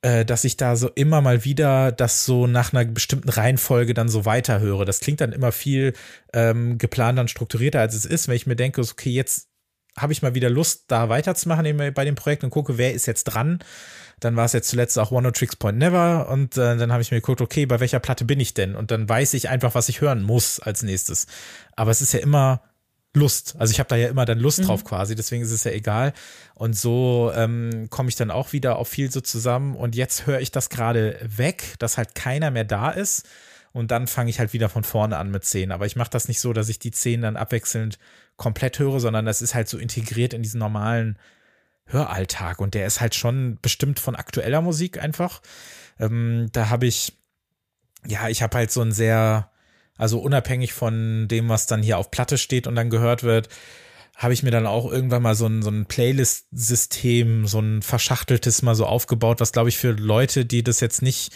[0.00, 4.08] äh, dass ich da so immer mal wieder das so nach einer bestimmten Reihenfolge dann
[4.08, 4.84] so weiterhöre.
[4.84, 5.94] Das klingt dann immer viel
[6.32, 9.48] ähm, geplanter und strukturierter, als es ist, wenn ich mir denke, okay, jetzt
[9.96, 13.24] habe ich mal wieder Lust, da weiterzumachen bei dem Projekt und gucke, wer ist jetzt
[13.24, 13.60] dran.
[14.20, 17.02] Dann war es jetzt zuletzt auch One of Tricks Point Never und äh, dann habe
[17.02, 18.74] ich mir geguckt, okay, bei welcher Platte bin ich denn?
[18.74, 21.26] Und dann weiß ich einfach, was ich hören muss als nächstes.
[21.76, 22.62] Aber es ist ja immer
[23.16, 23.56] Lust.
[23.58, 24.66] Also ich habe da ja immer dann Lust mhm.
[24.66, 26.12] drauf quasi, deswegen ist es ja egal.
[26.54, 29.74] Und so ähm, komme ich dann auch wieder auf viel so zusammen.
[29.74, 33.26] Und jetzt höre ich das gerade weg, dass halt keiner mehr da ist.
[33.72, 35.72] Und dann fange ich halt wieder von vorne an mit zehn.
[35.72, 37.98] Aber ich mache das nicht so, dass ich die zehn dann abwechselnd
[38.36, 41.18] komplett höre, sondern das ist halt so integriert in diesen normalen
[41.86, 45.40] Höralltag und der ist halt schon bestimmt von aktueller Musik einfach.
[45.98, 47.12] Ähm, da habe ich,
[48.06, 49.50] ja, ich habe halt so ein sehr,
[49.96, 53.48] also unabhängig von dem, was dann hier auf Platte steht und dann gehört wird,
[54.16, 58.62] habe ich mir dann auch irgendwann mal so ein, so ein Playlist-System, so ein verschachteltes
[58.62, 61.32] mal so aufgebaut, was glaube ich für Leute, die das jetzt nicht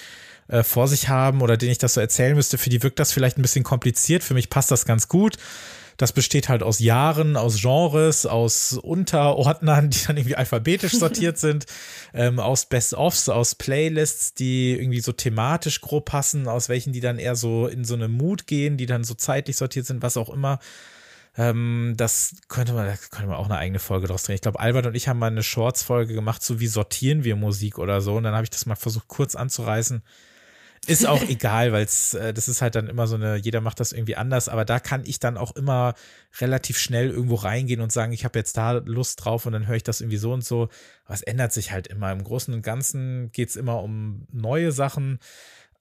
[0.49, 3.13] äh, vor sich haben oder denen ich das so erzählen müsste, für die wirkt das
[3.13, 4.25] vielleicht ein bisschen kompliziert.
[4.25, 5.37] Für mich passt das ganz gut.
[6.01, 11.67] Das besteht halt aus Jahren, aus Genres, aus Unterordnern, die dann irgendwie alphabetisch sortiert sind,
[12.15, 17.19] ähm, aus Best-ofs, aus Playlists, die irgendwie so thematisch grob passen, aus welchen die dann
[17.19, 20.31] eher so in so eine Mut gehen, die dann so zeitlich sortiert sind, was auch
[20.31, 20.59] immer.
[21.37, 24.37] Ähm, das könnte man, da könnte man auch eine eigene Folge draus drehen.
[24.37, 27.79] Ich glaube, Albert und ich haben mal eine Shorts-Folge gemacht, so wie sortieren wir Musik
[27.79, 28.15] oder so.
[28.17, 30.03] Und dann habe ich das mal versucht, kurz anzureißen.
[30.87, 33.81] Ist auch egal, weil es, äh, das ist halt dann immer so eine, jeder macht
[33.81, 35.95] das irgendwie anders, aber da kann ich dann auch immer
[36.41, 39.77] relativ schnell irgendwo reingehen und sagen, ich habe jetzt da Lust drauf und dann höre
[39.77, 40.69] ich das irgendwie so und so.
[41.05, 42.11] Aber es ändert sich halt immer.
[42.13, 45.19] Im Großen und Ganzen geht es immer um neue Sachen.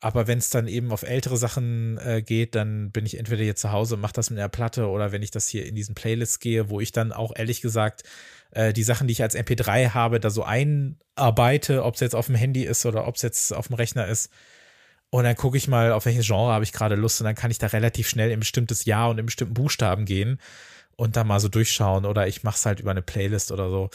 [0.01, 3.57] Aber wenn es dann eben auf ältere Sachen äh, geht, dann bin ich entweder hier
[3.57, 5.93] zu Hause und mache das mit der Platte oder wenn ich das hier in diesen
[5.93, 8.03] Playlists gehe, wo ich dann auch ehrlich gesagt
[8.51, 12.27] äh, die Sachen, die ich als MP3 habe, da so einarbeite, ob es jetzt auf
[12.27, 14.29] dem Handy ist oder ob es jetzt auf dem Rechner ist.
[15.11, 17.51] Und dann gucke ich mal, auf welches Genre habe ich gerade Lust und dann kann
[17.51, 20.39] ich da relativ schnell in bestimmtes Jahr und in bestimmten Buchstaben gehen
[20.95, 23.89] und da mal so durchschauen oder ich mache es halt über eine Playlist oder so.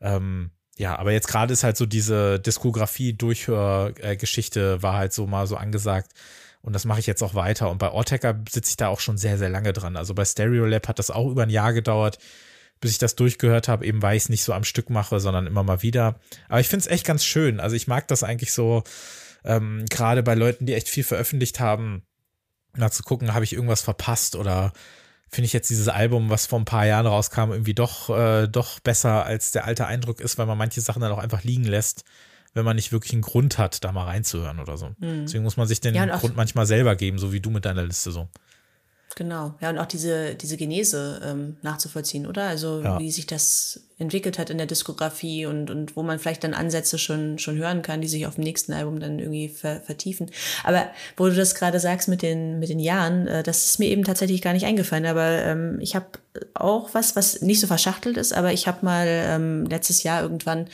[0.00, 5.56] Ähm, ja, aber jetzt gerade ist halt so diese Diskografie-Durchhörgeschichte war halt so mal so
[5.56, 6.10] angesagt.
[6.62, 7.70] Und das mache ich jetzt auch weiter.
[7.70, 9.96] Und bei Orteca sitze ich da auch schon sehr, sehr lange dran.
[9.96, 12.18] Also bei Stereolab hat das auch über ein Jahr gedauert,
[12.80, 15.46] bis ich das durchgehört habe, eben weil ich es nicht so am Stück mache, sondern
[15.46, 16.18] immer mal wieder.
[16.48, 17.60] Aber ich finde es echt ganz schön.
[17.60, 18.82] Also ich mag das eigentlich so,
[19.44, 22.02] ähm, gerade bei Leuten, die echt viel veröffentlicht haben,
[22.76, 24.72] mal zu gucken, habe ich irgendwas verpasst oder
[25.28, 28.80] finde ich jetzt dieses Album, was vor ein paar Jahren rauskam, irgendwie doch, äh, doch
[28.80, 32.04] besser als der alte Eindruck ist, weil man manche Sachen dann auch einfach liegen lässt,
[32.54, 34.90] wenn man nicht wirklich einen Grund hat, da mal reinzuhören oder so.
[34.98, 35.24] Mhm.
[35.24, 37.84] Deswegen muss man sich den ja, Grund manchmal selber geben, so wie du mit deiner
[37.84, 38.28] Liste so.
[39.16, 42.48] Genau, ja, und auch diese, diese Genese ähm, nachzuvollziehen, oder?
[42.48, 42.98] Also ja.
[42.98, 46.98] wie sich das entwickelt hat in der Diskografie und, und wo man vielleicht dann Ansätze
[46.98, 50.32] schon, schon hören kann, die sich auf dem nächsten Album dann irgendwie ver, vertiefen.
[50.64, 50.86] Aber
[51.16, 54.02] wo du das gerade sagst mit den, mit den Jahren, äh, das ist mir eben
[54.02, 55.06] tatsächlich gar nicht eingefallen.
[55.06, 56.06] Aber ähm, ich habe
[56.54, 60.66] auch was, was nicht so verschachtelt ist, aber ich habe mal ähm, letztes Jahr irgendwann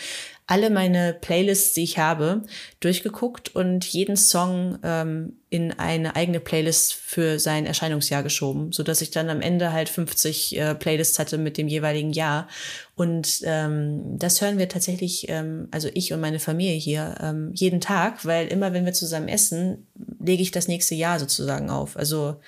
[0.51, 2.43] alle meine Playlists, die ich habe,
[2.81, 9.01] durchgeguckt und jeden Song ähm, in eine eigene Playlist für sein Erscheinungsjahr geschoben, so dass
[9.01, 12.49] ich dann am Ende halt 50 äh, Playlists hatte mit dem jeweiligen Jahr.
[12.97, 17.81] Und ähm, das hören wir tatsächlich, ähm, also ich und meine Familie hier, ähm, jeden
[17.81, 19.87] Tag, weil immer wenn wir zusammen essen,
[20.19, 21.97] lege ich das nächste Jahr sozusagen auf.
[21.97, 22.41] Also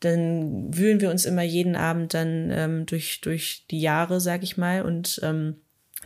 [0.00, 4.56] dann wühlen wir uns immer jeden Abend dann ähm, durch, durch die Jahre, sag ich
[4.56, 5.56] mal, und ähm,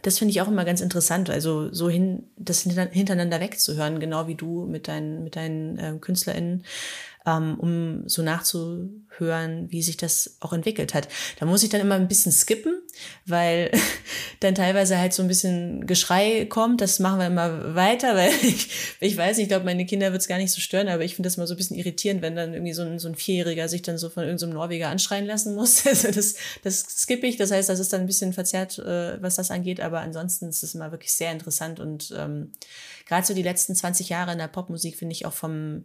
[0.03, 1.30] das finde ich auch immer ganz interessant.
[1.30, 6.64] Also so hin, das hintereinander wegzuhören, genau wie du mit deinen, mit deinen äh, KünstlerInnen
[7.24, 11.08] um so nachzuhören, wie sich das auch entwickelt hat.
[11.38, 12.80] Da muss ich dann immer ein bisschen skippen,
[13.26, 13.70] weil
[14.40, 16.80] dann teilweise halt so ein bisschen Geschrei kommt.
[16.80, 20.22] Das machen wir immer weiter, weil ich, ich weiß nicht, ich glaube, meine Kinder wird
[20.22, 22.36] es gar nicht so stören, aber ich finde das mal so ein bisschen irritierend, wenn
[22.36, 25.26] dann irgendwie so ein, so ein Vierjähriger sich dann so von irgendeinem so Norweger anschreien
[25.26, 25.84] lassen muss.
[25.98, 27.38] Also das, das skippe ich.
[27.38, 30.62] Das heißt, das ist dann ein bisschen verzerrt, äh, was das angeht, aber ansonsten ist
[30.62, 32.52] es immer wirklich sehr interessant und ähm,
[33.06, 35.84] gerade so die letzten 20 Jahre in der Popmusik finde ich auch vom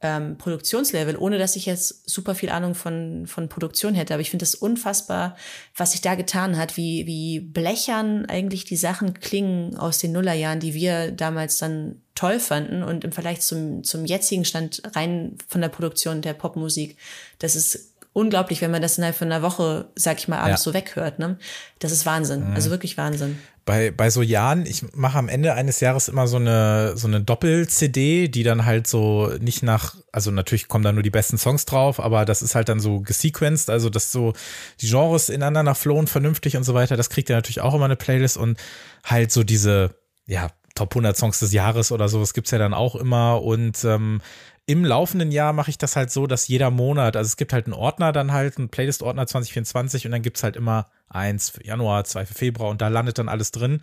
[0.00, 4.14] ähm, Produktionslevel, ohne dass ich jetzt super viel Ahnung von, von Produktion hätte.
[4.14, 5.36] Aber ich finde es unfassbar,
[5.76, 10.60] was sich da getan hat, wie, wie blechern eigentlich die Sachen klingen aus den Nullerjahren,
[10.60, 15.60] die wir damals dann toll fanden und im Vergleich zum, zum jetzigen Stand rein von
[15.60, 16.96] der Produktion der Popmusik.
[17.40, 20.70] Das ist unglaublich, wenn man das innerhalb von einer Woche, sag ich mal, abends ja.
[20.70, 21.18] so weghört.
[21.18, 21.38] Ne?
[21.80, 22.48] Das ist Wahnsinn.
[22.48, 22.54] Mhm.
[22.54, 23.38] Also wirklich Wahnsinn
[23.68, 27.20] bei, bei so Jahren, ich mache am Ende eines Jahres immer so eine, so eine
[27.20, 31.66] Doppel-CD, die dann halt so nicht nach, also natürlich kommen da nur die besten Songs
[31.66, 34.32] drauf, aber das ist halt dann so gesequenced, also dass so
[34.80, 37.96] die Genres ineinander flohen vernünftig und so weiter, das kriegt ja natürlich auch immer eine
[37.96, 38.38] Playlist.
[38.38, 38.58] Und
[39.04, 39.94] halt so diese,
[40.24, 43.42] ja, Top 100 Songs des Jahres oder so, das gibt's ja dann auch immer.
[43.42, 44.22] Und ähm,
[44.68, 47.64] im laufenden Jahr mache ich das halt so, dass jeder Monat, also es gibt halt
[47.64, 52.04] einen Ordner dann halt, einen Playlist-Ordner 2024 und dann gibt's halt immer eins für Januar,
[52.04, 53.80] zwei für Februar und da landet dann alles drin.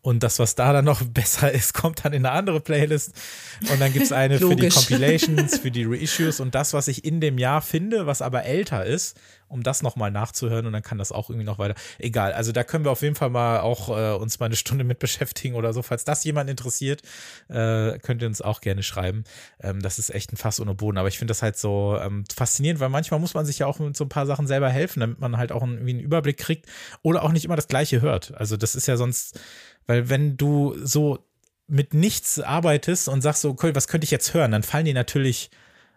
[0.00, 3.12] Und das, was da dann noch besser ist, kommt dann in eine andere Playlist.
[3.70, 7.04] Und dann gibt es eine für die Compilations, für die Reissues und das, was ich
[7.04, 10.98] in dem Jahr finde, was aber älter ist, um das nochmal nachzuhören und dann kann
[10.98, 11.74] das auch irgendwie noch weiter.
[11.98, 14.84] Egal, also da können wir auf jeden Fall mal auch äh, uns mal eine Stunde
[14.84, 15.82] mit beschäftigen oder so.
[15.82, 17.02] Falls das jemand interessiert,
[17.48, 19.24] äh, könnt ihr uns auch gerne schreiben.
[19.60, 20.98] Ähm, das ist echt ein Fass ohne Boden.
[20.98, 23.78] Aber ich finde das halt so ähm, faszinierend, weil manchmal muss man sich ja auch
[23.78, 26.66] mit so ein paar Sachen selber helfen, damit man halt auch irgendwie einen Überblick kriegt
[27.02, 28.34] oder auch nicht immer das Gleiche hört.
[28.34, 29.38] Also das ist ja sonst,
[29.86, 31.18] weil wenn du so
[31.68, 34.92] mit nichts arbeitest und sagst so, okay, was könnte ich jetzt hören, dann fallen die
[34.92, 35.50] natürlich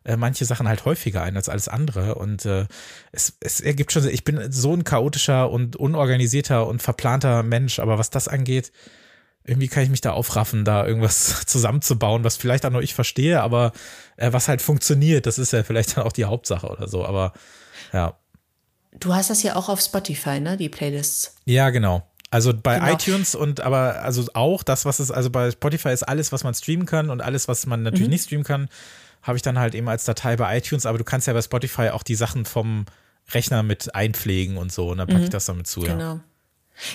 [0.09, 2.15] äh, manche Sachen halt häufiger ein als alles andere.
[2.15, 2.65] Und äh,
[3.11, 7.99] es, es ergibt schon, ich bin so ein chaotischer und unorganisierter und verplanter Mensch, aber
[7.99, 8.71] was das angeht,
[9.45, 13.41] irgendwie kann ich mich da aufraffen, da irgendwas zusammenzubauen, was vielleicht auch nur ich verstehe,
[13.41, 13.71] aber
[14.17, 17.05] äh, was halt funktioniert, das ist ja vielleicht dann auch die Hauptsache oder so.
[17.05, 17.33] Aber
[17.93, 18.17] ja.
[18.99, 20.57] Du hast das ja auch auf Spotify, ne?
[20.57, 21.35] Die Playlists.
[21.45, 22.07] Ja, genau.
[22.31, 22.93] Also bei genau.
[22.93, 26.55] iTunes und aber also auch das, was es, also bei Spotify ist alles, was man
[26.55, 28.11] streamen kann und alles, was man natürlich mhm.
[28.11, 28.69] nicht streamen kann,
[29.21, 31.89] habe ich dann halt eben als Datei bei iTunes, aber du kannst ja bei Spotify
[31.89, 32.85] auch die Sachen vom
[33.31, 35.31] Rechner mit einpflegen und so und dann packe ich mhm.
[35.31, 35.99] das damit zu, genau.
[35.99, 36.19] ja.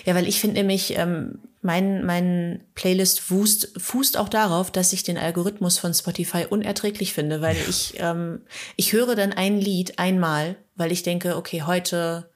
[0.05, 5.03] Ja, weil ich finde nämlich, ähm, mein, mein Playlist fußt, fußt auch darauf, dass ich
[5.03, 8.43] den Algorithmus von Spotify unerträglich finde, weil ich, ähm,
[8.77, 12.31] ich höre dann ein Lied einmal, weil ich denke, okay, heute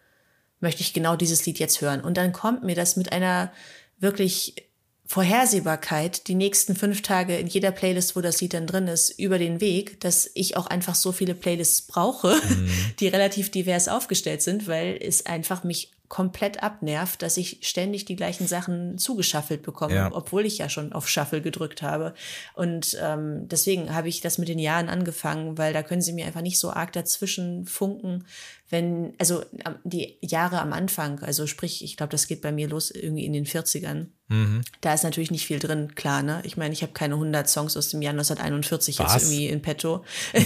[0.61, 2.01] möchte ich genau dieses Lied jetzt hören.
[2.01, 3.53] Und dann kommt mir das mit einer
[3.99, 4.68] wirklich
[5.11, 9.39] Vorhersehbarkeit die nächsten fünf Tage in jeder Playlist, wo das Lied dann drin ist, über
[9.39, 12.71] den Weg, dass ich auch einfach so viele Playlists brauche, mhm.
[13.01, 18.17] die relativ divers aufgestellt sind, weil es einfach mich komplett abnervt, dass ich ständig die
[18.17, 20.11] gleichen Sachen zugeschaffelt bekomme, ja.
[20.13, 22.15] obwohl ich ja schon auf Shuffle gedrückt habe.
[22.55, 26.27] Und ähm, deswegen habe ich das mit den Jahren angefangen, weil da können sie mir
[26.27, 28.25] einfach nicht so arg dazwischen funken,
[28.71, 29.43] wenn, also
[29.85, 33.33] die Jahre am Anfang, also sprich, ich glaube, das geht bei mir los irgendwie in
[33.33, 34.09] den 40ern.
[34.31, 34.61] Mhm.
[34.83, 36.43] Da ist natürlich nicht viel drin, klar, ne?
[36.45, 39.15] Ich meine, ich habe keine 100 Songs aus dem Jahr 1941 Was?
[39.15, 40.05] jetzt irgendwie in petto.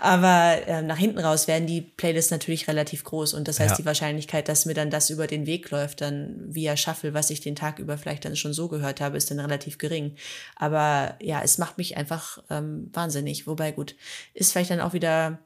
[0.00, 3.76] Aber äh, nach hinten raus werden die Playlists natürlich relativ groß und das heißt, ja.
[3.76, 7.40] die Wahrscheinlichkeit, dass mir dann das über den Weg läuft, dann via Shuffle, was ich
[7.40, 10.14] den Tag über vielleicht dann schon so gehört habe, ist dann relativ gering.
[10.54, 13.46] Aber ja, es macht mich einfach ähm, wahnsinnig.
[13.46, 13.94] Wobei gut,
[14.34, 15.38] ist vielleicht dann auch wieder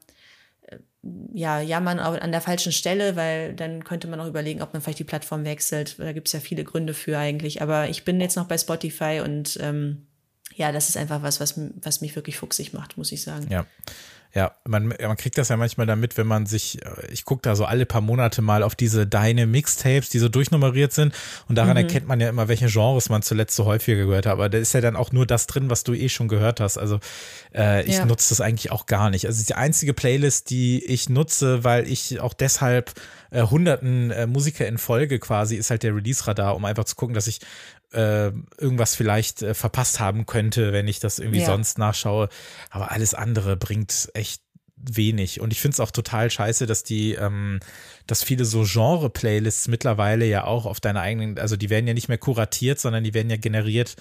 [1.33, 4.99] ja, jammern an der falschen Stelle, weil dann könnte man auch überlegen, ob man vielleicht
[4.99, 5.97] die Plattform wechselt.
[5.97, 7.61] Da gibt es ja viele Gründe für eigentlich.
[7.61, 10.05] Aber ich bin jetzt noch bei Spotify und ähm,
[10.55, 13.47] ja, das ist einfach was, was, was mich wirklich fuchsig macht, muss ich sagen.
[13.49, 13.65] Ja.
[14.33, 17.55] Ja, man, man kriegt das ja manchmal damit, wenn man sich, äh, ich gucke da
[17.55, 21.13] so alle paar Monate mal auf diese deine Mixtapes, die so durchnummeriert sind
[21.49, 21.83] und daran mhm.
[21.83, 24.33] erkennt man ja immer, welche Genres man zuletzt so häufiger gehört hat.
[24.33, 26.77] Aber da ist ja dann auch nur das drin, was du eh schon gehört hast.
[26.77, 26.99] Also
[27.53, 28.05] äh, ich ja.
[28.05, 29.25] nutze das eigentlich auch gar nicht.
[29.25, 32.93] Also die einzige Playlist, die ich nutze, weil ich auch deshalb
[33.31, 37.15] äh, hunderten äh, Musiker in Folge quasi, ist halt der Release-Radar, um einfach zu gucken,
[37.15, 37.39] dass ich
[37.93, 41.45] äh, irgendwas vielleicht äh, verpasst haben könnte, wenn ich das irgendwie ja.
[41.45, 42.29] sonst nachschaue.
[42.69, 44.41] Aber alles andere bringt echt
[44.89, 45.41] wenig.
[45.41, 47.59] Und ich finde es auch total scheiße, dass die, ähm,
[48.07, 52.07] dass viele so Genre-Playlists mittlerweile ja auch auf deine eigenen, also die werden ja nicht
[52.07, 53.95] mehr kuratiert, sondern die werden ja generiert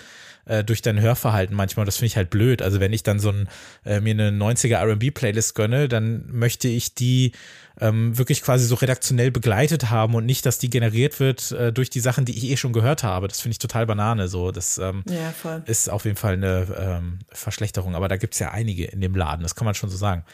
[0.47, 1.82] äh, durch dein Hörverhalten manchmal.
[1.82, 2.62] Und das finde ich halt blöd.
[2.62, 3.49] Also wenn ich dann so ein,
[3.84, 7.32] äh, mir eine 90er RB-Playlist gönne, dann möchte ich die
[7.80, 11.88] ähm, wirklich quasi so redaktionell begleitet haben und nicht, dass die generiert wird äh, durch
[11.91, 13.28] die Sachen, die ich eh schon gehört habe.
[13.28, 14.28] Das finde ich total Banane.
[14.28, 15.32] So, das ähm, ja,
[15.66, 17.95] ist auf jeden Fall eine ähm, Verschlechterung.
[17.95, 20.24] Aber da gibt es ja einige in dem Laden, das kann man schon so sagen.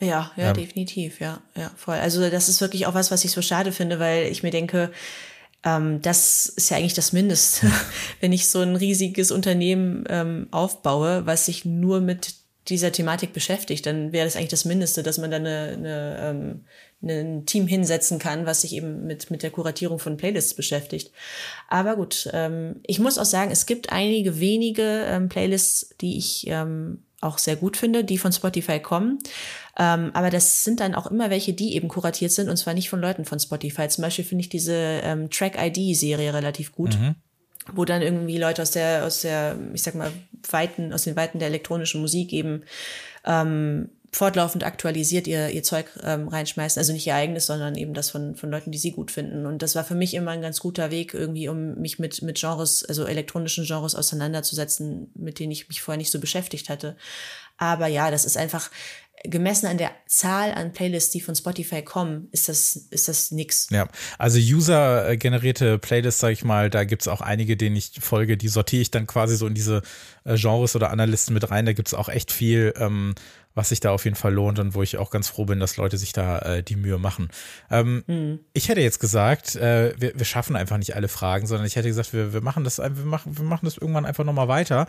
[0.00, 1.96] Ja, ja, ähm, definitiv, ja, ja, voll.
[1.96, 4.90] Also das ist wirklich auch was, was ich so schade finde, weil ich mir denke,
[5.64, 7.70] ähm, das ist ja eigentlich das Mindeste,
[8.20, 12.34] wenn ich so ein riesiges Unternehmen ähm, aufbaue, was sich nur mit
[12.68, 16.64] dieser Thematik beschäftigt, dann wäre das eigentlich das Mindeste, dass man da eine, eine, ähm,
[17.02, 21.10] ein Team hinsetzen kann, was sich eben mit, mit der Kuratierung von Playlists beschäftigt.
[21.68, 26.46] Aber gut, ähm, ich muss auch sagen, es gibt einige wenige ähm, Playlists, die ich
[26.46, 29.18] ähm, auch sehr gut finde, die von Spotify kommen.
[29.78, 32.90] Ähm, aber das sind dann auch immer welche, die eben kuratiert sind und zwar nicht
[32.90, 33.88] von Leuten von Spotify.
[33.88, 36.98] Zum Beispiel finde ich diese ähm, Track-ID-Serie relativ gut.
[36.98, 37.14] Mhm.
[37.72, 40.10] wo dann irgendwie Leute aus der, aus der, ich sag mal,
[40.50, 42.62] Weiten, aus den Weiten der elektronischen Musik eben
[43.24, 46.80] ähm, fortlaufend aktualisiert ihr, ihr Zeug ähm, reinschmeißen.
[46.80, 49.46] Also nicht ihr eigenes, sondern eben das von, von Leuten, die sie gut finden.
[49.46, 52.38] Und das war für mich immer ein ganz guter Weg, irgendwie, um mich mit, mit
[52.40, 56.96] Genres, also elektronischen Genres auseinanderzusetzen, mit denen ich mich vorher nicht so beschäftigt hatte.
[57.56, 58.70] Aber ja, das ist einfach,
[59.24, 63.68] gemessen an der Zahl an Playlists, die von Spotify kommen, ist das, ist das nix.
[63.70, 68.48] Ja, also user-generierte Playlists, sag ich mal, da gibt's auch einige, denen ich folge, die
[68.48, 69.82] sortiere ich dann quasi so in diese
[70.24, 71.66] äh, Genres oder Analysten mit rein.
[71.66, 73.14] Da gibt's auch echt viel, ähm,
[73.54, 75.76] was sich da auf jeden Fall lohnt und wo ich auch ganz froh bin, dass
[75.76, 77.28] Leute sich da äh, die Mühe machen.
[77.70, 78.40] Ähm, mhm.
[78.52, 81.88] Ich hätte jetzt gesagt, äh, wir, wir schaffen einfach nicht alle Fragen, sondern ich hätte
[81.88, 84.86] gesagt, wir, wir machen das, wir machen, wir machen das irgendwann einfach nochmal weiter.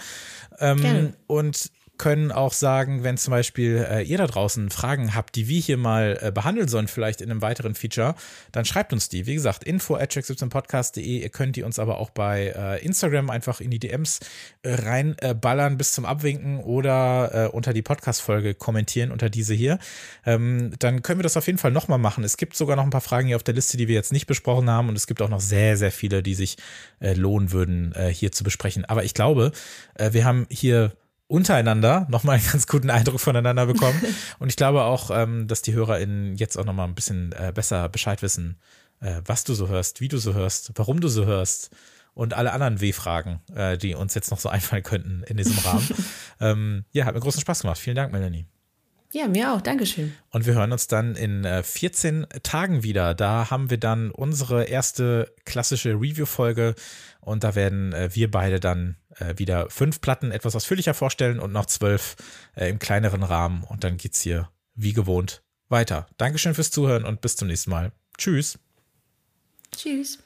[0.60, 1.72] Ähm, und
[2.02, 5.78] können auch sagen, wenn zum Beispiel äh, ihr da draußen Fragen habt, die wir hier
[5.78, 8.16] mal äh, behandeln sollen, vielleicht in einem weiteren Feature,
[8.52, 9.28] dann schreibt uns die.
[9.28, 10.12] Wie gesagt, info at
[10.50, 11.22] podcast.de.
[11.22, 14.20] Ihr könnt die uns aber auch bei äh, Instagram einfach in die DMs
[14.64, 19.78] äh, reinballern bis zum Abwinken oder äh, unter die Podcast-Folge kommentieren, unter diese hier.
[20.26, 22.24] Ähm, dann können wir das auf jeden Fall nochmal machen.
[22.24, 24.26] Es gibt sogar noch ein paar Fragen hier auf der Liste, die wir jetzt nicht
[24.26, 26.58] besprochen haben und es gibt auch noch sehr, sehr viele, die sich
[27.00, 28.86] äh, lohnen würden, hier zu besprechen.
[28.86, 29.52] Aber ich glaube,
[29.98, 30.94] wir haben hier
[31.32, 34.00] untereinander nochmal einen ganz guten Eindruck voneinander bekommen.
[34.40, 37.90] Und ich glaube auch, ähm, dass die HörerInnen jetzt auch nochmal ein bisschen äh, besser
[37.90, 38.58] Bescheid wissen,
[39.00, 41.72] äh, was du so hörst, wie du so hörst, warum du so hörst
[42.14, 45.88] und alle anderen W-Fragen, äh, die uns jetzt noch so einfallen könnten in diesem Rahmen.
[46.42, 47.80] ähm, ja, hat mir großen Spaß gemacht.
[47.80, 48.46] Vielen Dank, Melanie.
[49.14, 49.62] Ja, mir auch.
[49.62, 50.14] Dankeschön.
[50.30, 53.14] Und wir hören uns dann in 14 äh, Tagen wieder.
[53.14, 56.76] Da haben wir dann unsere erste klassische Review-Folge
[57.22, 61.52] und da werden äh, wir beide dann äh, wieder fünf Platten etwas ausführlicher vorstellen und
[61.52, 62.16] noch zwölf
[62.56, 63.64] im kleineren Rahmen.
[63.64, 66.08] Und dann geht's hier wie gewohnt weiter.
[66.18, 67.92] Dankeschön fürs Zuhören und bis zum nächsten Mal.
[68.18, 68.60] Tschüss.
[69.72, 70.20] Tschüss.